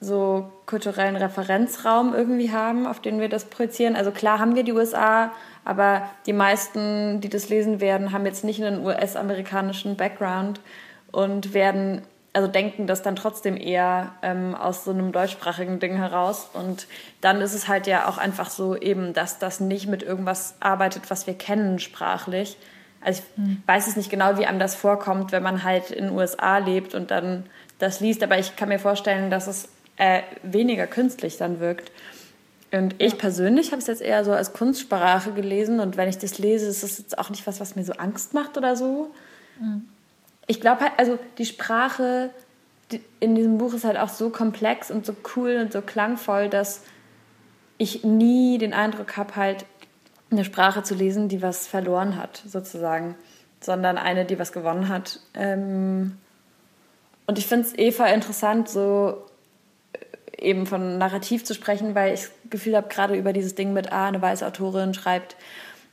so 0.01 0.51
kulturellen 0.67 1.17
Referenzraum 1.17 2.15
irgendwie 2.15 2.51
haben, 2.51 2.87
auf 2.87 3.01
den 3.01 3.21
wir 3.21 3.29
das 3.29 3.45
projizieren. 3.45 3.95
Also 3.95 4.11
klar 4.11 4.41
haben 4.41 4.57
wir 4.57 4.65
die 4.65 4.73
USA, 4.73 5.31
aber 5.65 6.11
die 6.27 6.33
meisten, 6.33 7.21
die 7.21 7.29
das 7.29 7.49
lesen 7.49 7.81
werden, 7.81 8.13
haben 8.13 8.27
jetzt 8.27 8.45
nicht 8.45 8.63
einen 8.63 8.85
US-amerikanischen 8.85 9.97
Background 9.97 10.61
und 11.11 11.55
werden 11.55 12.03
also 12.35 12.49
denken 12.49 12.87
das 12.87 13.03
dann 13.03 13.15
trotzdem 13.15 13.59
eher 13.59 14.15
ähm, 14.23 14.55
aus 14.55 14.85
so 14.85 14.91
einem 14.91 15.13
deutschsprachigen 15.13 15.81
Ding 15.81 15.99
heraus. 15.99 16.49
Und 16.55 16.87
dann 17.21 17.43
ist 17.43 17.53
es 17.53 17.69
halt 17.69 17.87
ja 17.87 18.09
auch 18.09 18.17
einfach 18.17 18.49
so 18.49 18.75
eben, 18.75 19.13
dass 19.13 19.39
das 19.39 19.61
nicht 19.61 19.87
mit 19.87 20.03
irgendwas 20.03 20.55
arbeitet, 20.59 21.11
was 21.11 21.27
wir 21.27 21.35
kennen 21.35 21.79
sprachlich, 21.79 22.57
also 23.05 23.23
ich 23.23 23.39
mhm. 23.39 23.63
weiß 23.67 23.89
es 23.89 23.97
nicht 23.97 24.11
genau, 24.11 24.39
wie 24.39 24.47
einem 24.47 24.59
das 24.59 24.75
vorkommt, 24.75 25.33
wenn 25.33 25.43
man 25.43 25.65
halt 25.65 25.91
in 25.91 26.07
den 26.07 26.17
USA 26.17 26.59
lebt 26.59 26.95
und 26.95 27.11
dann 27.11 27.45
das 27.79 28.01
liest, 28.01 28.23
aber 28.23 28.39
ich 28.39 28.57
kann 28.57 28.69
mir 28.69 28.79
vorstellen, 28.79 29.31
dass 29.31 29.47
es 29.47 29.69
äh, 29.97 30.23
weniger 30.43 30.87
künstlich 30.87 31.37
dann 31.37 31.61
wirkt. 31.61 31.91
Und 32.73 32.95
ich 32.99 33.19
persönlich 33.19 33.71
habe 33.71 33.81
es 33.83 33.87
jetzt 33.87 34.01
eher 34.01 34.25
so 34.25 34.33
als 34.33 34.55
Kunstsprache 34.55 35.33
gelesen 35.33 35.79
und 35.79 35.99
wenn 35.99 36.09
ich 36.09 36.19
das 36.19 36.39
lese, 36.39 36.67
ist 36.67 36.83
es 36.83 36.99
jetzt 36.99 37.19
auch 37.19 37.29
nicht 37.29 37.47
was, 37.47 37.61
was 37.61 37.77
mir 37.77 37.85
so 37.85 37.93
Angst 37.93 38.33
macht 38.33 38.57
oder 38.57 38.77
so. 38.77 39.11
Mhm. 39.61 39.89
Ich 40.47 40.61
glaube 40.61 40.81
halt, 40.81 40.93
also 40.97 41.19
die 41.37 41.45
Sprache 41.45 42.31
in 43.21 43.35
diesem 43.35 43.59
Buch 43.59 43.75
ist 43.75 43.85
halt 43.85 43.99
auch 43.99 44.09
so 44.09 44.31
komplex 44.31 44.91
und 44.91 45.07
so 45.07 45.15
cool 45.37 45.59
und 45.61 45.73
so 45.73 45.83
klangvoll, 45.83 46.49
dass 46.49 46.83
ich 47.79 48.05
nie 48.05 48.59
den 48.59 48.75
Eindruck 48.75 49.17
habe, 49.17 49.37
halt, 49.37 49.65
eine 50.31 50.45
Sprache 50.45 50.83
zu 50.83 50.95
lesen, 50.95 51.29
die 51.29 51.43
was 51.43 51.67
verloren 51.67 52.17
hat, 52.17 52.43
sozusagen, 52.47 53.17
sondern 53.61 53.99
eine, 53.99 54.25
die 54.25 54.39
was 54.39 54.53
gewonnen 54.53 54.89
hat. 54.89 55.21
Ähm, 55.35 56.17
und 57.27 57.39
ich 57.39 57.47
finde 57.47 57.67
es 57.67 57.77
Eva 57.77 58.07
interessant, 58.07 58.69
so 58.69 59.27
eben 60.39 60.67
von 60.67 60.99
Narrativ 60.99 61.45
zu 61.45 61.55
sprechen, 61.55 61.95
weil 61.95 62.15
ich 62.15 62.21
das 62.21 62.31
Gefühl 62.51 62.77
habe, 62.77 62.89
gerade 62.89 63.15
über 63.15 63.33
dieses 63.33 63.55
Ding 63.55 63.73
mit, 63.73 63.93
ah, 63.93 64.09
eine 64.09 64.21
weiße 64.21 64.47
Autorin 64.47 64.95
schreibt 64.95 65.37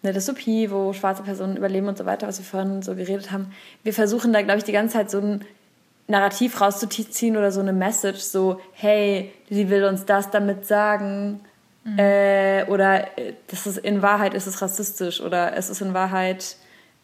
eine 0.01 0.13
Dystopie, 0.13 0.71
wo 0.71 0.93
schwarze 0.93 1.23
Personen 1.23 1.57
überleben 1.57 1.87
und 1.87 1.97
so 1.97 2.05
weiter, 2.05 2.27
was 2.27 2.39
wir 2.39 2.45
vorhin 2.45 2.81
so 2.81 2.95
geredet 2.95 3.31
haben. 3.31 3.51
Wir 3.83 3.93
versuchen 3.93 4.31
da, 4.31 4.41
glaube 4.41 4.59
ich, 4.59 4.63
die 4.63 4.71
ganze 4.71 4.93
Zeit 4.93 5.11
so 5.11 5.19
ein 5.19 5.45
Narrativ 6.07 6.59
rauszuziehen 6.59 7.37
oder 7.37 7.51
so 7.51 7.59
eine 7.59 7.73
Message, 7.73 8.19
so, 8.19 8.61
hey, 8.73 9.31
sie 9.49 9.69
will 9.69 9.83
uns 9.83 10.05
das 10.05 10.31
damit 10.31 10.65
sagen 10.65 11.41
Mhm. 11.83 11.99
Äh, 11.99 12.65
oder 12.65 13.17
äh, 13.17 13.33
das 13.47 13.65
ist 13.65 13.77
in 13.77 14.01
Wahrheit 14.01 14.33
ist 14.33 14.47
es 14.47 14.61
rassistisch 14.61 15.21
oder 15.21 15.55
es 15.55 15.69
ist 15.69 15.81
in 15.81 15.93
Wahrheit 15.93 16.57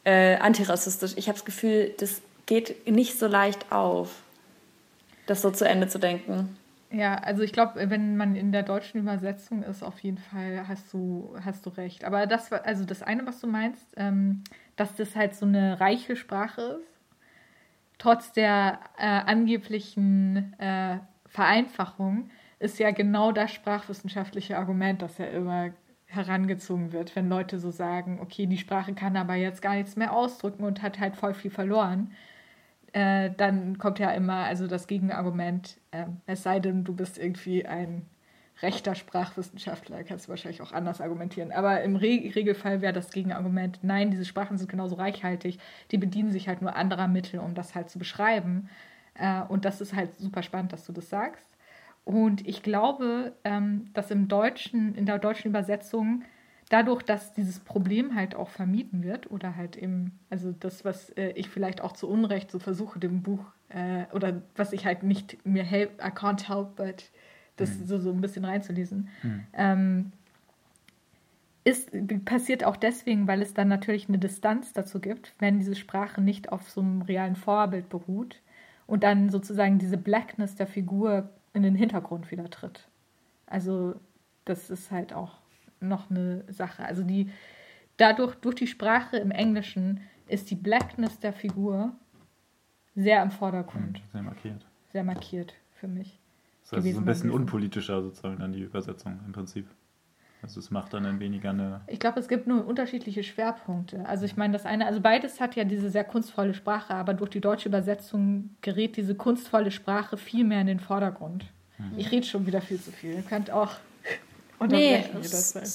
äh, 0.03 0.35
antirassistisch. 0.37 1.13
Ich 1.15 1.27
habe 1.27 1.37
das 1.37 1.45
Gefühl, 1.45 1.93
das 1.97 2.21
geht 2.45 2.87
nicht 2.89 3.17
so 3.17 3.27
leicht 3.27 3.71
auf, 3.71 4.09
das 5.27 5.41
so 5.41 5.51
zu 5.51 5.67
Ende 5.67 5.87
zu 5.87 5.97
denken. 5.97 6.57
Ja, 6.91 7.15
also 7.15 7.41
ich 7.41 7.51
glaube, 7.51 7.89
wenn 7.89 8.15
man 8.15 8.35
in 8.35 8.51
der 8.51 8.63
deutschen 8.63 8.99
Übersetzung 9.01 9.63
ist, 9.63 9.83
auf 9.83 9.99
jeden 9.99 10.17
Fall 10.19 10.67
hast 10.67 10.93
du, 10.93 11.35
hast 11.43 11.65
du 11.65 11.69
recht. 11.71 12.05
Aber 12.05 12.27
das, 12.27 12.51
also 12.51 12.85
das 12.85 13.01
eine, 13.01 13.25
was 13.25 13.41
du 13.41 13.47
meinst, 13.47 13.93
ähm, 13.97 14.43
dass 14.75 14.95
das 14.95 15.15
halt 15.15 15.35
so 15.35 15.45
eine 15.45 15.79
reiche 15.79 16.15
Sprache 16.15 16.61
ist, 16.81 16.95
trotz 17.97 18.31
der 18.33 18.79
äh, 18.97 19.05
angeblichen 19.05 20.53
äh, 20.59 20.99
Vereinfachung, 21.25 22.29
ist 22.59 22.79
ja 22.79 22.91
genau 22.91 23.31
das 23.31 23.51
sprachwissenschaftliche 23.51 24.57
Argument, 24.57 25.01
das 25.01 25.17
ja 25.17 25.25
immer 25.25 25.71
herangezogen 26.05 26.91
wird, 26.93 27.15
wenn 27.15 27.29
Leute 27.29 27.59
so 27.59 27.71
sagen, 27.71 28.19
okay, 28.21 28.45
die 28.45 28.57
Sprache 28.57 28.93
kann 28.93 29.17
aber 29.17 29.35
jetzt 29.35 29.61
gar 29.61 29.75
nichts 29.75 29.95
mehr 29.95 30.13
ausdrücken 30.13 30.63
und 30.63 30.81
hat 30.81 30.99
halt 30.99 31.15
voll 31.15 31.33
viel 31.33 31.51
verloren. 31.51 32.11
Äh, 32.95 33.31
dann 33.35 33.77
kommt 33.77 33.99
ja 33.99 34.11
immer 34.11 34.45
also 34.45 34.67
das 34.67 34.87
Gegenargument, 34.87 35.81
äh, 35.91 36.05
es 36.27 36.43
sei 36.43 36.61
denn, 36.61 36.85
du 36.85 36.95
bist 36.95 37.17
irgendwie 37.17 37.65
ein 37.65 38.05
rechter 38.61 38.95
Sprachwissenschaftler, 38.95 40.05
kannst 40.05 40.27
du 40.27 40.29
wahrscheinlich 40.29 40.61
auch 40.61 40.71
anders 40.71 41.01
argumentieren. 41.01 41.51
Aber 41.51 41.81
im 41.81 41.97
Re 41.97 42.31
Regelfall 42.33 42.81
wäre 42.81 42.93
das 42.93 43.11
Gegenargument, 43.11 43.79
nein, 43.81 44.11
diese 44.11 44.23
Sprachen 44.23 44.57
sind 44.57 44.69
genauso 44.69 44.95
reichhaltig, 44.95 45.59
die 45.91 45.97
bedienen 45.97 46.31
sich 46.31 46.47
halt 46.47 46.61
nur 46.61 46.77
anderer 46.77 47.09
Mittel, 47.09 47.41
um 47.41 47.53
das 47.53 47.75
halt 47.75 47.89
zu 47.89 47.99
beschreiben. 47.99 48.69
Äh, 49.15 49.41
und 49.41 49.65
das 49.65 49.81
ist 49.81 49.93
halt 49.93 50.15
super 50.17 50.41
spannend, 50.41 50.71
dass 50.71 50.85
du 50.85 50.93
das 50.93 51.09
sagst. 51.09 51.49
Und 52.05 52.47
ich 52.47 52.63
glaube, 52.63 53.33
ähm, 53.43 53.89
dass 53.93 54.09
im 54.09 54.29
Deutschen, 54.29 54.95
in 54.95 55.05
der 55.05 55.19
deutschen 55.19 55.49
Übersetzung, 55.49 56.23
dadurch, 56.69 57.03
dass 57.03 57.33
dieses 57.33 57.59
Problem 57.59 58.15
halt 58.15 58.35
auch 58.35 58.49
vermieden 58.49 59.03
wird, 59.03 59.29
oder 59.29 59.55
halt 59.55 59.75
eben, 59.75 60.19
also 60.29 60.51
das, 60.51 60.85
was 60.85 61.09
äh, 61.11 61.29
ich 61.31 61.49
vielleicht 61.49 61.81
auch 61.81 61.93
zu 61.93 62.09
Unrecht 62.09 62.51
so 62.51 62.59
versuche, 62.59 62.99
dem 62.99 63.21
Buch, 63.21 63.45
äh, 63.69 64.05
oder 64.13 64.41
was 64.55 64.73
ich 64.73 64.85
halt 64.85 65.03
nicht 65.03 65.45
mir 65.45 65.63
help, 65.63 66.01
I 66.03 66.09
can't 66.09 66.47
help, 66.47 66.75
but 66.75 67.09
das 67.57 67.77
mhm. 67.77 67.85
so, 67.85 67.99
so 67.99 68.11
ein 68.11 68.21
bisschen 68.21 68.45
reinzulesen, 68.45 69.09
mhm. 69.23 69.43
ähm, 69.53 70.11
ist, 71.63 71.89
passiert 72.25 72.63
auch 72.63 72.75
deswegen, 72.75 73.27
weil 73.27 73.41
es 73.41 73.55
dann 73.55 73.67
natürlich 73.67 74.07
eine 74.07 74.19
Distanz 74.19 74.73
dazu 74.73 74.99
gibt, 74.99 75.33
wenn 75.39 75.57
diese 75.57 75.75
Sprache 75.75 76.21
nicht 76.21 76.51
auf 76.51 76.69
so 76.69 76.81
einem 76.81 77.01
realen 77.01 77.35
Vorbild 77.35 77.89
beruht 77.89 78.39
und 78.85 79.03
dann 79.03 79.29
sozusagen 79.29 79.79
diese 79.79 79.97
Blackness 79.97 80.55
der 80.55 80.67
Figur 80.67 81.29
in 81.53 81.63
den 81.63 81.73
Hintergrund 81.73 82.29
wieder 82.29 82.49
tritt. 82.51 82.87
Also 83.47 83.95
das 84.45 84.69
ist 84.69 84.91
halt 84.91 85.11
auch 85.13 85.39
noch 85.87 86.09
eine 86.09 86.43
Sache. 86.51 86.83
Also 86.83 87.03
die 87.03 87.29
dadurch 87.97 88.35
durch 88.35 88.55
die 88.55 88.67
Sprache 88.67 89.17
im 89.17 89.31
Englischen 89.31 90.01
ist 90.27 90.49
die 90.51 90.55
Blackness 90.55 91.19
der 91.19 91.33
Figur 91.33 91.93
sehr 92.95 93.21
im 93.21 93.31
Vordergrund. 93.31 94.01
Sehr 94.11 94.21
markiert. 94.21 94.65
Sehr 94.91 95.03
markiert 95.03 95.53
für 95.73 95.87
mich. 95.87 96.19
Das 96.63 96.83
heißt, 96.83 96.93
so 96.93 96.99
ein 96.99 97.05
bisschen 97.05 97.31
unpolitischer 97.31 98.01
sozusagen 98.01 98.39
dann 98.39 98.53
die 98.53 98.61
Übersetzung 98.61 99.19
im 99.25 99.33
Prinzip. 99.33 99.67
Also 100.41 100.59
es 100.59 100.69
macht 100.69 100.93
dann 100.93 101.05
ein 101.05 101.19
weniger 101.19 101.49
eine. 101.49 101.81
Ich 101.87 101.99
glaube, 101.99 102.19
es 102.19 102.27
gibt 102.27 102.45
nur 102.47 102.65
unterschiedliche 102.65 103.23
Schwerpunkte. 103.23 104.05
Also 104.05 104.25
ich 104.25 104.37
meine, 104.37 104.53
das 104.53 104.65
eine, 104.65 104.85
also 104.85 105.01
beides 105.01 105.39
hat 105.41 105.55
ja 105.55 105.63
diese 105.63 105.89
sehr 105.89 106.03
kunstvolle 106.03 106.53
Sprache, 106.53 106.93
aber 106.93 107.13
durch 107.13 107.31
die 107.31 107.41
deutsche 107.41 107.67
Übersetzung 107.67 108.51
gerät 108.61 108.95
diese 108.95 109.15
kunstvolle 109.15 109.71
Sprache 109.71 110.17
viel 110.17 110.43
mehr 110.43 110.61
in 110.61 110.67
den 110.67 110.79
Vordergrund. 110.79 111.45
Mhm. 111.77 111.97
Ich 111.97 112.11
rede 112.11 112.25
schon 112.25 112.45
wieder 112.45 112.61
viel 112.61 112.79
zu 112.79 112.91
viel. 112.91 113.15
Ihr 113.15 113.23
könnt 113.23 113.49
auch 113.49 113.71
nee, 114.59 115.03
jederzeit. 115.13 115.69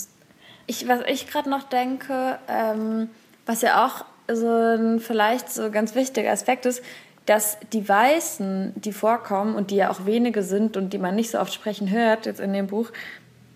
Ich, 0.66 0.86
was 0.88 1.00
ich 1.08 1.26
gerade 1.26 1.50
noch 1.50 1.64
denke, 1.64 2.38
ähm, 2.48 3.10
was 3.46 3.62
ja 3.62 3.86
auch 3.86 4.04
so 4.32 4.46
ein 4.46 5.00
vielleicht 5.00 5.50
so 5.50 5.70
ganz 5.70 5.94
wichtiger 5.94 6.30
Aspekt 6.30 6.66
ist, 6.66 6.82
dass 7.26 7.58
die 7.72 7.88
Weißen, 7.88 8.72
die 8.76 8.92
vorkommen 8.92 9.54
und 9.54 9.70
die 9.70 9.76
ja 9.76 9.90
auch 9.90 10.06
wenige 10.06 10.42
sind 10.42 10.76
und 10.76 10.92
die 10.92 10.98
man 10.98 11.14
nicht 11.14 11.30
so 11.30 11.38
oft 11.38 11.52
sprechen 11.52 11.90
hört 11.90 12.26
jetzt 12.26 12.40
in 12.40 12.52
dem 12.52 12.66
Buch, 12.68 12.90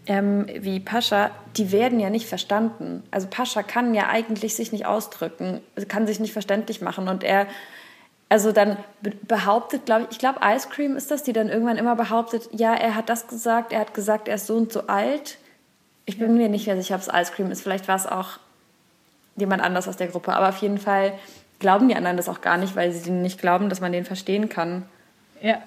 ähm, 0.07 0.47
wie 0.59 0.81
Pascha, 0.81 1.31
die 1.57 1.73
werden 1.73 1.99
ja 1.99 2.11
nicht 2.11 2.27
verstanden. 2.27 3.03
Also 3.11 3.27
Pascha 3.29 3.63
kann 3.63 3.95
ja 3.95 4.09
eigentlich 4.09 4.55
sich 4.55 4.71
nicht 4.71 4.87
ausdrücken, 4.87 5.61
kann 5.89 6.07
sich 6.07 6.21
nicht 6.21 6.33
verständlich 6.33 6.83
machen 6.83 7.09
und 7.09 7.25
er, 7.25 7.47
also 8.29 8.53
dann 8.53 8.77
behauptet, 9.29 9.87
glaube 9.87 10.05
ich, 10.05 10.13
ich 10.13 10.19
glaube 10.19 10.41
Ice 10.43 10.69
Cream 10.69 10.97
ist 10.97 11.11
das, 11.11 11.23
die 11.23 11.33
dann 11.33 11.49
irgendwann 11.49 11.77
immer 11.77 11.95
behauptet, 11.95 12.49
ja, 12.53 12.75
er 12.75 12.95
hat 12.95 13.09
das 13.09 13.29
gesagt, 13.29 13.73
er 13.73 13.81
hat 13.81 13.95
gesagt, 13.95 14.29
er 14.29 14.37
ist 14.37 14.47
so 14.47 14.57
und 14.57 14.73
so 14.73 14.87
alt. 14.87 15.39
Ich 16.07 16.19
bin 16.19 16.37
mir 16.37 16.49
nicht 16.49 16.67
mehr 16.67 16.77
sicher, 16.77 16.97
ob 16.97 17.01
es 17.01 17.09
Ice 17.09 17.33
Cream 17.33 17.51
ist. 17.51 17.63
Vielleicht 17.63 17.89
war 17.89 17.97
es 17.97 18.07
auch 18.07 18.39
jemand 19.37 19.63
anders 19.63 19.89
aus 19.89 19.97
der 19.97 20.09
Gruppe. 20.09 20.35
Aber 20.35 20.49
auf 20.49 20.59
jeden 20.59 20.79
Fall 20.79 21.13
glauben 21.59 21.89
die 21.89 21.95
anderen 21.95 22.17
das 22.17 22.29
auch 22.29 22.41
gar 22.41 22.59
nicht, 22.59 22.77
weil 22.77 22.93
sie 22.93 23.11
nicht 23.11 23.41
glauben, 23.41 23.69
dass 23.69 23.81
man 23.81 23.93
den 23.93 24.05
verstehen 24.05 24.49
kann. 24.49 24.85
Ja, 25.41 25.63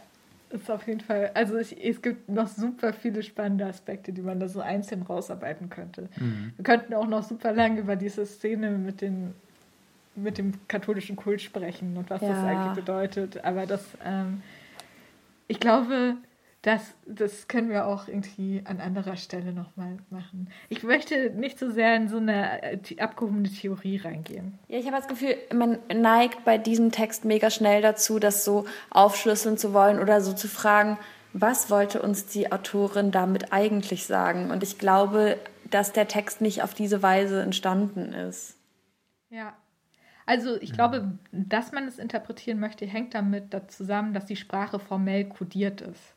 ist 0.50 0.72
auf 0.72 0.88
jeden 0.88 1.02
Fall, 1.02 1.32
also 1.34 1.58
ich, 1.58 1.84
es 1.84 2.02
gibt 2.02 2.30
noch 2.30 2.48
super 2.48 2.94
viele 2.94 3.22
spannende 3.24 3.66
Aspekte, 3.66 4.14
die 4.14 4.22
man 4.22 4.40
da 4.40 4.48
so 4.48 4.62
einzeln 4.62 5.02
rausarbeiten 5.02 5.70
könnte. 5.70 6.10
Mhm. 6.18 6.54
Wir 6.56 6.64
könnten 6.64 6.94
auch 6.94 7.08
noch 7.08 7.24
super 7.24 7.52
lange 7.52 7.82
über 7.82 7.96
diese 7.96 8.26
Szene 8.26 8.72
mit, 8.72 9.02
den, 9.02 9.34
mit 10.18 10.38
dem 10.38 10.54
katholischen 10.68 11.16
Kult 11.16 11.42
sprechen 11.42 11.96
und 11.98 12.10
was 12.10 12.22
das 12.22 12.30
Ja. 12.30 12.44
eigentlich 12.44 12.74
bedeutet. 12.74 13.44
Aber 13.46 13.66
das, 13.66 13.84
ähm, 14.04 14.42
ich 15.48 15.60
glaube, 15.60 16.16
das, 16.64 16.82
das 17.06 17.48
können 17.48 17.70
wir 17.70 17.86
auch 17.86 18.08
irgendwie 18.08 18.62
an 18.66 18.82
anderer 18.82 19.16
Stelle 19.16 19.54
nochmal 19.54 19.98
machen. 20.10 20.50
Ich 20.70 20.84
möchte 20.84 21.30
nicht 21.30 21.60
so 21.60 21.70
sehr 21.70 21.96
in 21.96 22.10
so 22.10 22.18
eine 22.18 22.62
äh, 22.64 23.00
abgehobene 23.00 23.48
Theorie 23.50 23.98
reingehen. 23.98 24.58
Ja, 24.68 24.80
ich 24.80 24.86
habe 24.88 24.98
das 24.98 25.08
Gefühl, 25.08 25.38
man 25.54 25.78
neigt 25.96 26.44
bei 26.44 26.58
diesem 26.58 26.92
Text 26.92 27.24
mega 27.24 27.50
schnell 27.50 27.82
dazu, 27.82 28.20
das 28.20 28.44
so 28.44 28.66
aufschlüsseln 28.90 29.58
zu 29.58 29.74
wollen 29.74 30.00
oder 30.00 30.20
so 30.20 30.34
zu 30.34 30.48
fragen, 30.48 30.98
was 31.34 31.70
wollte 31.70 32.02
uns 32.02 32.26
die 32.26 32.52
Autorin 32.52 33.12
damit 33.12 33.54
eigentlich 33.54 34.06
sagen? 34.08 34.50
Und 34.50 34.64
ich 34.64 34.80
glaube, 34.80 35.38
dass 35.70 35.94
der 35.94 36.08
Text 36.08 36.42
nicht 36.42 36.64
auf 36.64 36.74
diese 36.74 37.04
Weise 37.04 37.42
entstanden 37.42 38.14
ist. 38.14 38.56
Ja. 39.30 39.54
Also 40.28 40.62
ich 40.62 40.74
glaube, 40.74 41.18
dass 41.32 41.72
man 41.72 41.88
es 41.88 41.98
interpretieren 41.98 42.60
möchte, 42.60 42.86
hängt 42.86 43.16
damit 43.16 43.54
da 43.54 43.68
zusammen, 43.68 44.14
dass 44.14 44.26
die 44.26 44.36
Sprache 44.36 44.78
formell 44.78 45.26
kodiert 45.26 45.82
ist. 45.82 46.14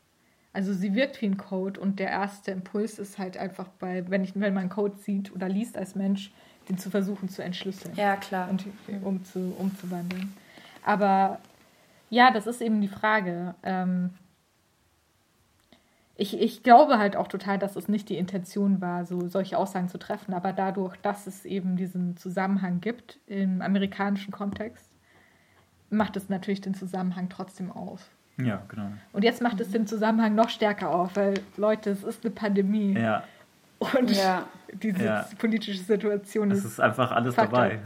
Also 0.52 0.72
sie 0.74 0.94
wirkt 0.94 1.22
wie 1.22 1.26
ein 1.26 1.36
Code 1.36 1.78
und 1.78 2.00
der 2.00 2.10
erste 2.10 2.50
Impuls 2.50 2.98
ist 2.98 3.18
halt 3.18 3.36
einfach 3.36 3.68
bei, 3.78 4.04
wenn, 4.10 4.24
ich, 4.24 4.34
wenn 4.34 4.52
man 4.52 4.62
einen 4.62 4.70
Code 4.70 4.96
sieht 4.98 5.32
oder 5.32 5.48
liest 5.48 5.78
als 5.78 5.94
Mensch, 5.94 6.32
den 6.68 6.76
zu 6.76 6.90
versuchen 6.90 7.28
zu 7.28 7.42
entschlüsseln 7.42 7.94
Ja, 7.94 8.16
klar. 8.16 8.50
und 8.50 8.66
um 9.04 9.24
zu, 9.24 9.54
umzuwandeln. 9.56 10.34
Aber 10.84 11.38
ja, 12.10 12.32
das 12.32 12.48
ist 12.48 12.60
eben 12.60 12.80
die 12.80 12.88
Frage. 12.88 13.54
Ähm, 13.62 14.10
ich, 16.20 16.38
ich 16.38 16.62
glaube 16.62 16.98
halt 16.98 17.16
auch 17.16 17.28
total, 17.28 17.58
dass 17.58 17.76
es 17.76 17.88
nicht 17.88 18.10
die 18.10 18.18
Intention 18.18 18.80
war, 18.82 19.06
so 19.06 19.26
solche 19.28 19.56
Aussagen 19.56 19.88
zu 19.88 19.98
treffen, 19.98 20.34
aber 20.34 20.52
dadurch, 20.52 20.96
dass 20.98 21.26
es 21.26 21.46
eben 21.46 21.76
diesen 21.76 22.16
Zusammenhang 22.18 22.80
gibt 22.82 23.18
im 23.26 23.62
amerikanischen 23.62 24.30
Kontext, 24.30 24.86
macht 25.88 26.16
es 26.18 26.28
natürlich 26.28 26.60
den 26.60 26.74
Zusammenhang 26.74 27.30
trotzdem 27.30 27.72
aus. 27.72 28.02
Ja, 28.36 28.62
genau. 28.68 28.90
Und 29.12 29.24
jetzt 29.24 29.40
macht 29.40 29.60
es 29.60 29.70
den 29.70 29.86
Zusammenhang 29.86 30.34
noch 30.34 30.50
stärker 30.50 30.90
auf, 30.90 31.16
weil 31.16 31.34
Leute, 31.56 31.90
es 31.90 32.04
ist 32.04 32.22
eine 32.24 32.34
Pandemie 32.34 32.98
Ja, 32.98 33.24
und 33.78 34.10
Ja. 34.10 34.44
diese 34.74 35.02
Ja. 35.04 35.26
politische 35.38 35.80
Situation 35.82 36.50
es 36.50 36.58
ist 36.58 36.64
ist 36.66 36.80
einfach 36.80 37.12
alles 37.12 37.34
Faktor. 37.34 37.60
dabei. 37.62 37.80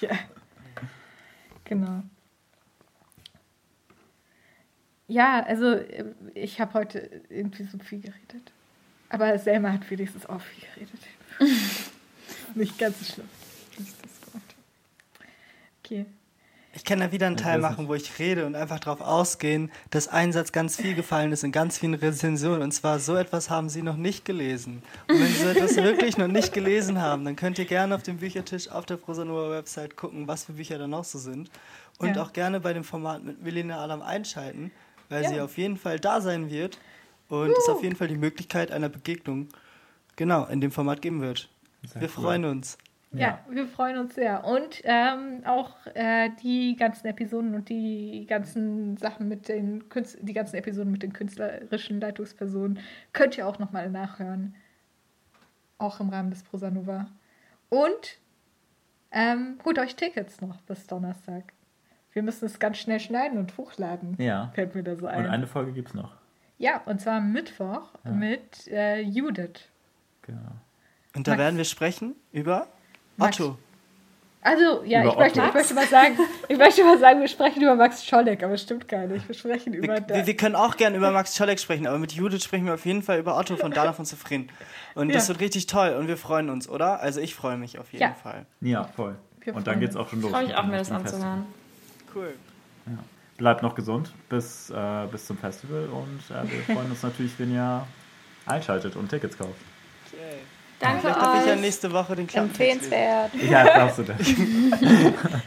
Ja. 0.00 0.10
Genau. 1.64 2.02
Ja, 5.08 5.42
also 5.42 5.72
äh, 5.72 6.04
ich 6.34 6.60
habe 6.60 6.74
heute 6.74 7.10
irgendwie 7.30 7.64
so 7.64 7.78
viel 7.78 8.00
geredet. 8.00 8.52
Aber 9.08 9.38
Selma 9.38 9.72
hat 9.72 9.90
wenigstens 9.90 10.26
auch 10.26 10.40
viel 10.40 10.64
geredet. 10.74 11.00
Nicht 12.54 12.78
ganz 12.78 12.98
so 12.98 13.14
schlimm. 13.14 13.28
Okay. 15.82 16.06
Ich 16.74 16.84
kann 16.84 17.00
da 17.00 17.10
wieder 17.10 17.26
einen 17.26 17.36
Teil 17.38 17.58
machen, 17.58 17.88
wo 17.88 17.94
ich 17.94 18.18
rede 18.18 18.46
und 18.46 18.54
einfach 18.54 18.78
darauf 18.78 19.00
ausgehen, 19.00 19.72
dass 19.90 20.06
ein 20.06 20.32
Satz 20.32 20.52
ganz 20.52 20.76
viel 20.76 20.94
gefallen 20.94 21.32
ist 21.32 21.42
in 21.42 21.50
ganz 21.50 21.78
vielen 21.78 21.94
Rezensionen. 21.94 22.62
Und 22.62 22.72
zwar, 22.72 23.00
so 23.00 23.16
etwas 23.16 23.48
haben 23.50 23.68
Sie 23.68 23.82
noch 23.82 23.96
nicht 23.96 24.24
gelesen. 24.26 24.82
Und 25.08 25.18
wenn 25.18 25.26
Sie 25.26 25.42
so 25.42 25.48
etwas 25.48 25.76
wirklich 25.82 26.18
noch 26.18 26.28
nicht 26.28 26.52
gelesen 26.52 27.00
haben, 27.00 27.24
dann 27.24 27.34
könnt 27.36 27.58
ihr 27.58 27.64
gerne 27.64 27.94
auf 27.94 28.02
dem 28.02 28.18
Büchertisch 28.18 28.68
auf 28.68 28.84
der 28.86 28.96
Prosanova 28.96 29.50
Website 29.50 29.96
gucken, 29.96 30.28
was 30.28 30.44
für 30.44 30.52
Bücher 30.52 30.78
da 30.78 30.86
noch 30.86 31.04
so 31.04 31.18
sind. 31.18 31.50
Und 31.98 32.14
Ja. 32.14 32.22
auch 32.22 32.32
gerne 32.32 32.60
bei 32.60 32.74
dem 32.74 32.84
Format 32.84 33.24
mit 33.24 33.42
Milena 33.42 33.82
Adam 33.82 34.02
einschalten, 34.02 34.70
weil 35.08 35.22
Ja. 35.24 35.28
sie 35.28 35.40
auf 35.40 35.56
jeden 35.58 35.76
Fall 35.76 35.98
da 35.98 36.20
sein 36.20 36.50
wird 36.50 36.78
und 37.28 37.50
es 37.50 37.68
auf 37.68 37.82
jeden 37.82 37.96
Fall 37.96 38.08
die 38.08 38.16
Möglichkeit 38.16 38.70
einer 38.72 38.88
Begegnung 38.88 39.48
genau 40.16 40.46
in 40.46 40.60
dem 40.60 40.70
Format 40.70 41.02
geben 41.02 41.20
wird. 41.20 41.48
Sehr 41.84 42.00
Wir 42.02 42.08
cool. 42.08 42.14
freuen 42.24 42.44
uns. 42.44 42.78
Ja, 43.12 43.38
wir 43.48 43.66
freuen 43.66 43.96
uns 43.96 44.14
sehr. 44.16 44.44
Und 44.44 44.82
ähm, 44.84 45.42
auch 45.46 45.74
äh, 45.94 46.28
die 46.42 46.76
ganzen 46.76 47.06
Episoden 47.06 47.54
und 47.54 47.70
die 47.70 48.26
ganzen 48.28 48.98
Sachen 48.98 49.28
mit 49.28 49.48
den 49.48 49.88
Künst 49.88 50.18
die 50.20 50.34
ganzen 50.34 50.56
Episoden 50.56 50.92
mit 50.92 51.02
den 51.02 51.14
künstlerischen 51.14 52.00
Leitungspersonen 52.00 52.80
könnt 53.14 53.38
ihr 53.38 53.48
auch 53.48 53.58
nochmal 53.58 53.88
nachhören. 53.90 54.54
Auch 55.78 56.00
im 56.00 56.10
Rahmen 56.10 56.30
des 56.30 56.42
Prosanova. 56.42 57.08
Und 57.70 58.18
ähm, 59.10 59.58
holt 59.64 59.78
euch 59.78 59.96
Tickets 59.96 60.42
noch 60.42 60.60
bis 60.62 60.86
Donnerstag. 60.86 61.54
Wir 62.18 62.24
müssen 62.24 62.46
es 62.46 62.58
ganz 62.58 62.78
schnell 62.78 62.98
schneiden 62.98 63.38
und 63.38 63.56
hochladen. 63.56 64.16
Ja. 64.18 64.50
Fällt 64.52 64.74
mir 64.74 64.82
da 64.82 64.96
so 64.96 65.06
Und 65.06 65.12
ein. 65.12 65.26
eine 65.26 65.46
Folge 65.46 65.70
gibt 65.70 65.90
es 65.90 65.94
noch. 65.94 66.10
Ja, 66.58 66.80
und 66.84 67.00
zwar 67.00 67.18
am 67.18 67.30
Mittwoch 67.30 67.90
Ja. 68.04 68.10
mit 68.10 68.66
äh, 68.66 69.00
Judith. 69.02 69.60
Genau. 70.22 70.40
Und 71.14 71.28
da 71.28 71.30
Max. 71.30 71.38
werden 71.38 71.56
wir 71.58 71.64
sprechen 71.64 72.16
über 72.32 72.66
Max. 73.16 73.38
Otto. 73.40 73.56
Also, 74.42 74.82
ja, 74.84 75.02
Über 75.02 75.12
ich 75.12 75.16
möchte, 75.18 75.42
ich 75.46 75.54
möchte 75.54 75.74
mal 75.74 75.86
sagen, 75.86 76.18
ich 76.48 76.58
möchte 76.58 76.82
mal 76.82 76.98
sagen, 76.98 77.20
wir 77.20 77.28
sprechen 77.28 77.62
über 77.62 77.76
Max 77.76 78.04
Scholleck, 78.04 78.42
aber 78.42 78.54
es 78.54 78.62
stimmt 78.62 78.88
gar 78.88 79.06
nicht. 79.06 79.28
Wir 79.28 79.34
sprechen 79.36 79.74
über 79.74 79.94
Wir, 79.94 80.08
wir, 80.08 80.26
wir 80.26 80.36
können 80.36 80.56
auch 80.56 80.76
gerne 80.76 80.96
über 80.96 81.12
Max 81.12 81.36
Czolek 81.36 81.60
sprechen, 81.60 81.86
aber 81.86 81.98
mit 82.00 82.10
Judith 82.10 82.42
sprechen 82.42 82.66
wir 82.66 82.74
auf 82.74 82.84
jeden 82.84 83.02
Fall 83.04 83.20
über 83.20 83.36
Otto 83.38 83.54
von 83.54 83.70
Dana 83.70 83.92
von 83.92 84.04
Zufrieden. 84.04 84.48
Und 84.96 85.14
das 85.14 85.28
Ja. 85.28 85.34
wird 85.34 85.40
richtig 85.42 85.66
toll 85.68 85.90
und 85.90 86.08
wir 86.08 86.16
freuen 86.16 86.50
uns, 86.50 86.68
oder? 86.68 86.98
Also 86.98 87.20
ich 87.20 87.36
freue 87.36 87.56
mich 87.58 87.78
auf 87.78 87.92
jeden 87.92 88.02
Ja. 88.02 88.14
Fall. 88.14 88.44
Ja, 88.60 88.82
voll. 88.82 89.14
Wir 89.40 89.54
Und 89.54 89.68
dann 89.68 89.74
freuen 89.74 89.80
geht's 89.82 89.94
auch 89.94 90.08
schon 90.08 90.20
los. 90.20 90.32
Freue 90.32 90.46
ich 90.46 90.56
auch, 90.56 90.66
mir 90.66 90.78
das 90.78 90.90
anzuhören. 90.90 91.46
Cool. 92.14 92.34
Bleibt 93.36 93.62
noch 93.62 93.74
gesund 93.74 94.12
bis, 94.28 94.70
äh, 94.70 95.06
bis 95.10 95.26
zum 95.26 95.38
Festival 95.38 95.88
und 95.88 96.20
äh, 96.34 96.50
wir 96.50 96.62
freuen 96.74 96.90
uns 96.90 97.02
natürlich, 97.02 97.32
wenn 97.38 97.52
ihr 97.54 97.86
einschaltet 98.46 98.96
und 98.96 99.08
Tickets 99.08 99.36
kauft. 99.38 99.52
Okay. 100.12 100.38
Danke 100.80 101.00
Vielleicht 101.00 101.20
darf 101.20 101.40
ich 101.40 101.46
ja 101.46 101.52
euch. 101.54 101.60
nächste 101.60 101.92
Woche 101.92 102.16
den 102.16 102.26
Klappentext 102.26 102.90
lesen. 102.90 102.92
Empfehlenswert. 102.92 103.50
Ja, 103.50 103.64
darfst 103.64 103.98
du 103.98 104.02
das. 104.04 104.18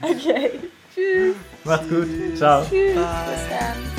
Okay. 0.00 0.50
Tschüss. 0.94 1.36
Macht's 1.64 1.88
gut. 1.88 2.08
Ciao. 2.36 2.60
Bis 2.62 2.70
dann. 2.70 3.93